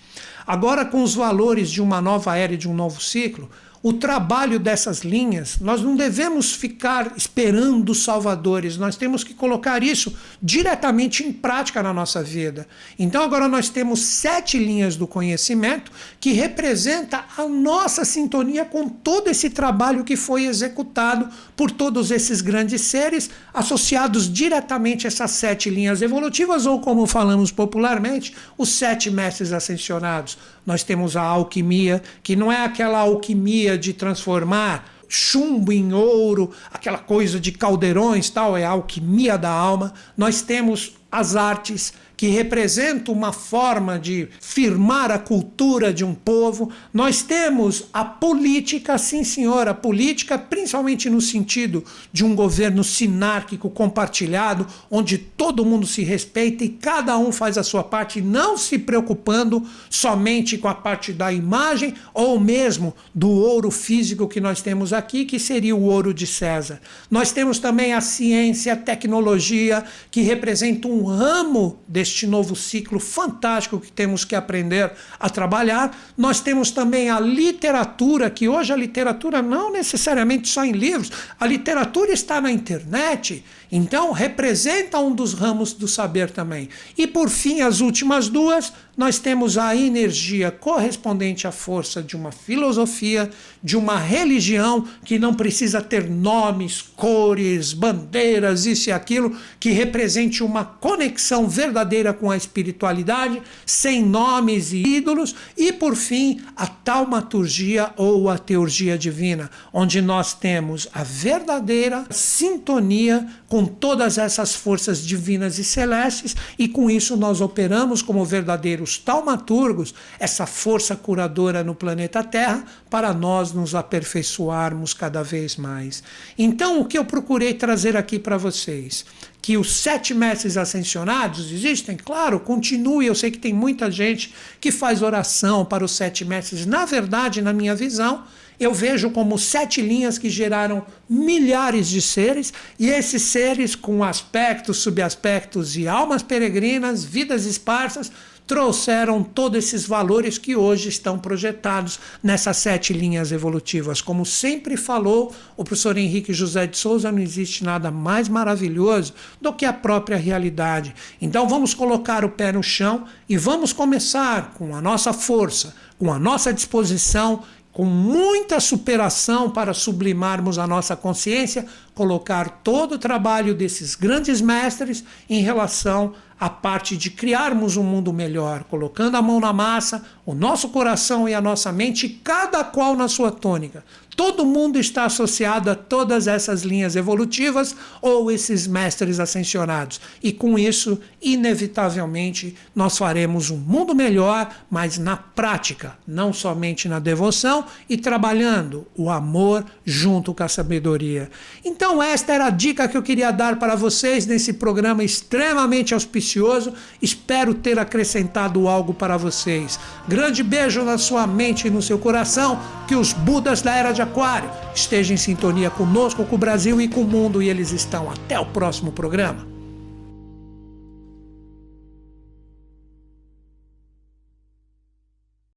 Agora, 0.47 0.83
com 0.83 1.03
os 1.03 1.13
valores 1.13 1.69
de 1.69 1.79
uma 1.79 2.01
nova 2.01 2.35
era 2.35 2.53
e 2.53 2.57
de 2.57 2.67
um 2.67 2.73
novo 2.73 2.99
ciclo, 2.99 3.47
o 3.81 3.93
trabalho 3.93 4.59
dessas 4.59 4.99
linhas, 4.99 5.57
nós 5.61 5.81
não 5.81 5.95
devemos 5.95 6.51
ficar 6.53 7.13
esperando 7.15 7.95
salvadores, 7.95 8.75
nós 8.75 8.97
temos 8.97 9.23
que 9.23 9.33
colocar 9.33 9.81
isso 9.81 10.13
diretamente 10.41 11.23
em 11.23 11.31
prática 11.31 11.81
na 11.81 11.93
nossa 11.93 12.21
vida. 12.21 12.67
Então 12.97 13.23
agora 13.23 13.47
nós 13.47 13.69
temos 13.69 14.01
sete 14.01 14.57
linhas 14.57 14.97
do 14.97 15.07
conhecimento 15.07 15.93
que 16.19 16.33
representa 16.33 17.23
a 17.37 17.47
nossa 17.47 18.03
sintonia 18.03 18.65
com 18.65 18.89
todo 18.89 19.29
esse 19.29 19.49
trabalho 19.49 20.03
que 20.03 20.17
foi 20.17 20.45
executado 20.45 21.29
por 21.55 21.71
todos 21.71 22.11
esses 22.11 22.41
grandes 22.41 22.81
seres 22.81 23.29
associados 23.53 24.31
diretamente 24.31 25.07
a 25.07 25.09
essas 25.09 25.31
sete 25.31 25.69
linhas 25.69 26.01
evolutivas 26.01 26.65
ou 26.65 26.81
como 26.81 27.07
falamos 27.07 27.49
popularmente, 27.49 28.35
os 28.57 28.69
sete 28.69 29.09
mestres 29.09 29.53
ascensionados 29.53 30.37
nós 30.69 30.83
temos 30.83 31.17
a 31.17 31.23
alquimia, 31.23 31.99
que 32.21 32.35
não 32.35 32.51
é 32.51 32.63
aquela 32.63 32.99
alquimia 32.99 33.68
de 33.77 33.93
transformar 33.93 34.99
chumbo 35.10 35.73
em 35.73 35.91
ouro, 35.91 36.51
aquela 36.71 36.99
coisa 36.99 37.39
de 37.39 37.51
caldeirões, 37.51 38.29
tal, 38.29 38.55
é 38.55 38.63
a 38.63 38.69
alquimia 38.69 39.38
da 39.38 39.49
alma. 39.49 39.91
Nós 40.15 40.43
temos 40.43 40.93
as 41.12 41.36
artes 41.36 41.93
que 42.19 42.27
representa 42.27 43.13
uma 43.13 43.32
forma 43.32 43.97
de 43.97 44.27
firmar 44.41 45.10
a 45.10 45.17
cultura 45.17 45.93
de 45.93 46.03
um 46.03 46.13
povo. 46.13 46.69
Nós 46.93 47.21
temos 47.21 47.86
a 47.93 48.03
política, 48.03 48.97
sim 48.97 49.23
senhor, 49.23 49.69
a 49.69 49.73
política, 49.73 50.38
principalmente 50.38 51.10
no 51.10 51.21
sentido 51.21 51.82
de 52.12 52.25
um 52.25 52.36
governo 52.36 52.84
sinárquico 52.84 53.69
compartilhado, 53.69 54.67
onde 54.91 55.17
todo 55.17 55.63
mundo 55.63 55.88
se 55.88 56.03
respeita 56.03 56.65
e 56.65 56.67
cada 56.67 57.17
um 57.17 57.32
faz 57.32 57.58
a 57.58 57.63
sua 57.63 57.86
parte, 57.86 58.19
não 58.19 58.58
se 58.58 58.77
preocupando 58.77 59.65
somente 59.89 60.58
com 60.58 60.67
a 60.67 60.75
parte 60.75 61.13
da 61.13 61.32
imagem 61.32 61.93
ou 62.13 62.38
mesmo 62.38 62.93
do 63.15 63.29
ouro 63.29 63.71
físico 63.71 64.27
que 64.27 64.41
nós 64.41 64.62
temos 64.62 64.91
aqui, 64.91 65.23
que 65.23 65.39
seria 65.39 65.73
o 65.73 65.84
ouro 65.84 66.13
de 66.13 66.27
César. 66.27 66.82
Nós 67.10 67.32
temos 67.32 67.60
também 67.60 67.93
a 67.93 68.01
ciência, 68.01 68.73
a 68.73 68.75
tecnologia, 68.75 69.86
que 70.12 70.19
representa 70.19 70.86
um 70.89 71.05
ramo 71.05 71.79
deste 71.88 72.09
este 72.10 72.28
novo 72.28 72.56
ciclo 72.56 73.00
fantástico 73.00 73.80
que 73.80 73.91
temos 73.91 74.26
que 74.26 74.36
aprender 74.36 74.91
a 75.19 75.30
trabalhar. 75.30 75.98
Nós 76.17 76.39
temos 76.41 76.72
também 76.72 77.10
a 77.10 77.19
literatura, 77.19 78.30
que 78.30 78.50
hoje 78.50 78.74
a 78.74 78.76
literatura 78.76 79.41
não 79.41 79.72
necessariamente 79.72 80.48
só 80.48 80.65
em 80.65 80.72
livros, 80.72 81.12
a 81.39 81.45
literatura 81.45 82.12
está 82.12 82.41
na 82.41 82.52
internet, 82.52 83.43
então 83.72 84.12
representa 84.12 85.00
um 85.00 85.13
dos 85.13 85.34
ramos 85.34 85.74
do 85.74 85.88
saber 85.88 86.32
também. 86.32 86.69
E 86.98 87.08
por 87.08 87.30
fim, 87.30 87.62
as 87.62 87.80
últimas 87.80 88.28
duas, 88.28 88.74
nós 88.99 89.17
temos 89.17 89.57
a 89.57 89.73
energia 89.73 90.51
correspondente 90.51 91.47
à 91.47 91.53
força 91.53 92.03
de 92.03 92.17
uma 92.17 92.33
filosofia, 92.33 93.29
de 93.63 93.77
uma 93.77 93.97
religião 93.97 94.85
que 95.05 95.17
não 95.17 95.33
precisa 95.33 95.81
ter 95.81 96.09
nomes, 96.09 96.81
cores, 96.81 97.71
bandeiras, 97.71 98.65
isso 98.65 98.89
e 98.89 98.91
aquilo, 98.91 99.33
que 99.57 99.69
represente 99.69 100.43
uma 100.43 100.65
conexão 100.65 101.47
verdadeira 101.47 102.12
com 102.12 102.29
a 102.29 102.35
espiritualidade, 102.35 103.41
sem 103.65 104.03
nomes 104.03 104.73
e 104.73 104.83
ídolos, 104.83 105.33
e 105.55 105.71
por 105.71 105.95
fim, 105.95 106.41
a 106.53 106.67
taumaturgia 106.67 107.93
ou 107.95 108.29
a 108.29 108.38
teurgia 108.38 108.97
divina, 108.97 109.49
onde 109.71 110.01
nós 110.01 110.33
temos 110.33 110.89
a 110.93 111.03
verdadeira 111.03 112.05
sintonia 112.09 113.25
com 113.47 113.63
todas 113.65 114.17
essas 114.17 114.53
forças 114.53 115.01
divinas 115.07 115.57
e 115.57 115.63
celestes, 115.63 116.35
e 116.57 116.67
com 116.67 116.89
isso 116.89 117.15
nós 117.15 117.39
operamos 117.39 118.01
como 118.01 118.25
verdadeiros 118.25 118.88
os 118.89 118.97
taumaturgos 118.97 119.93
essa 120.19 120.45
força 120.45 120.95
curadora 120.95 121.63
no 121.63 121.75
planeta 121.75 122.23
Terra 122.23 122.65
para 122.89 123.13
nós 123.13 123.54
nos 123.54 123.75
aperfeiçoarmos 123.75 124.93
cada 124.93 125.23
vez 125.23 125.56
mais. 125.56 126.04
Então, 126.38 126.82
o 126.82 126.86
que 126.86 126.97
eu 126.97 127.06
procurei 127.06 127.54
trazer 127.54 127.95
aqui 127.95 128.17
para 128.17 128.38
vocês? 128.38 129.06
Que 129.41 129.58
os 129.58 129.71
sete 129.71 130.13
mestres 130.13 130.58
ascensionados 130.58 131.52
existem? 131.52 131.95
Claro, 131.95 132.39
continue. 132.39 133.06
Eu 133.06 133.15
sei 133.15 133.32
que 133.32 133.38
tem 133.38 133.54
muita 133.54 133.89
gente 133.89 134.34
que 134.60 134.71
faz 134.71 135.02
oração 135.02 135.63
para 135.63 135.86
os 135.86 135.91
sete 135.91 136.25
mestres. 136.25 136.65
Na 136.65 136.86
verdade, 136.86 137.41
na 137.41 137.54
minha 137.54 137.75
visão, 137.75 138.23
eu 138.60 138.73
vejo 138.73 139.10
como 139.12 139.39
sete 139.39 139.82
linhas 139.82 140.17
que 140.17 140.30
geraram 140.30 140.86
milhares 141.10 141.88
de 141.88 142.02
seres, 142.02 142.52
e 142.78 142.89
esses 142.89 143.21
seres, 143.21 143.73
com 143.73 144.04
aspectos, 144.04 144.80
subaspectos 144.80 145.78
e 145.78 145.88
almas 145.88 146.21
peregrinas, 146.21 147.06
vidas 147.06 147.45
esparsas, 147.45 148.12
trouxeram 148.49 149.23
todos 149.23 149.63
esses 149.63 149.85
valores 149.85 150.39
que 150.39 150.55
hoje 150.55 150.89
estão 150.89 151.19
projetados 151.19 151.99
nessas 152.23 152.57
sete 152.57 152.91
linhas 152.93 153.31
evolutivas. 153.31 154.01
Como 154.01 154.25
sempre 154.25 154.75
falou 154.75 155.31
o 155.55 155.63
professor 155.63 155.95
Henrique 155.95 156.33
José 156.33 156.65
de 156.65 156.75
Souza, 156.75 157.12
não 157.12 157.19
existe 157.19 157.63
nada 157.63 157.91
mais 157.91 158.27
maravilhoso 158.27 159.13
do 159.39 159.53
que 159.53 159.65
a 159.65 159.71
própria 159.71 160.17
realidade. 160.17 160.95
Então 161.21 161.47
vamos 161.47 161.75
colocar 161.75 162.25
o 162.25 162.29
pé 162.29 162.51
no 162.51 162.63
chão 162.63 163.05
e 163.29 163.38
vamos 163.38 163.71
começar 163.71 164.55
com 164.55 164.75
a 164.75 164.81
nossa 164.81 165.13
força, 165.13 165.75
com 165.99 166.12
a 166.12 166.17
nossa 166.17 166.51
disposição 166.51 167.43
com 167.71 167.85
muita 167.85 168.59
superação 168.59 169.49
para 169.49 169.73
sublimarmos 169.73 170.57
a 170.57 170.67
nossa 170.67 170.95
consciência, 170.95 171.65
colocar 171.99 172.62
todo 172.63 172.93
o 172.93 172.97
trabalho 172.97 173.53
desses 173.53 173.93
grandes 173.93 174.39
mestres 174.39 175.03
em 175.29 175.41
relação 175.41 176.13
à 176.39 176.49
parte 176.49 176.95
de 176.95 177.09
criarmos 177.09 177.75
um 177.75 177.83
mundo 177.83 178.13
melhor, 178.13 178.63
colocando 178.63 179.17
a 179.17 179.21
mão 179.21 179.41
na 179.41 179.51
massa, 179.51 180.05
o 180.25 180.33
nosso 180.33 180.69
coração 180.69 181.27
e 181.27 181.33
a 181.33 181.41
nossa 181.41 181.73
mente, 181.73 182.07
cada 182.07 182.63
qual 182.63 182.95
na 182.95 183.09
sua 183.09 183.31
tônica. 183.31 183.83
Todo 184.19 184.45
mundo 184.45 184.77
está 184.77 185.05
associado 185.05 185.71
a 185.71 185.75
todas 185.75 186.27
essas 186.27 186.63
linhas 186.63 186.97
evolutivas 186.97 187.73
ou 188.01 188.29
esses 188.29 188.67
mestres 188.67 189.17
ascensionados. 189.17 190.01
E 190.21 190.33
com 190.33 190.59
isso, 190.59 190.99
inevitavelmente, 191.21 192.53
nós 192.75 192.97
faremos 192.97 193.49
um 193.49 193.55
mundo 193.55 193.95
melhor, 193.95 194.53
mas 194.69 194.97
na 194.97 195.15
prática, 195.15 195.97
não 196.05 196.33
somente 196.33 196.89
na 196.89 196.99
devoção 196.99 197.63
e 197.88 197.95
trabalhando 197.95 198.85
o 198.93 199.09
amor 199.09 199.63
junto 199.85 200.33
com 200.33 200.43
a 200.43 200.49
sabedoria. 200.49 201.31
Então, 201.63 201.88
esta 202.02 202.34
era 202.34 202.45
a 202.45 202.49
dica 202.49 202.88
que 202.88 202.95
eu 202.95 203.02
queria 203.02 203.32
dar 203.32 203.58
para 203.58 203.75
vocês 203.75 204.25
nesse 204.25 204.54
programa 204.54 205.04
extremamente 205.04 205.93
auspicioso. 205.93 206.73
Espero 207.02 207.54
ter 207.54 207.80
acrescentado 207.80 208.67
algo 208.67 208.93
para 208.93 209.17
vocês. 209.17 209.80
Grande 210.08 210.43
beijo 210.43 210.84
na 210.84 210.97
sua 210.97 211.25
mente 211.25 211.67
e 211.67 211.71
no 211.71 211.82
seu 211.82 211.97
coração. 211.97 212.60
Que 212.88 212.95
os 212.95 213.12
Budas 213.12 213.62
da 213.62 213.73
Era 213.73 213.91
de 213.91 214.02
Aquário 214.02 214.49
esteja 214.73 215.13
em 215.13 215.17
sintonia 215.17 215.69
conosco, 215.69 216.23
com 216.23 216.36
o 216.36 216.39
Brasil 216.39 216.80
e 216.80 216.88
com 216.88 217.02
o 217.02 217.08
mundo, 217.08 217.41
e 217.41 217.49
eles 217.49 217.71
estão. 217.71 218.10
Até 218.10 218.39
o 218.39 218.45
próximo 218.45 218.91
programa. 218.91 219.59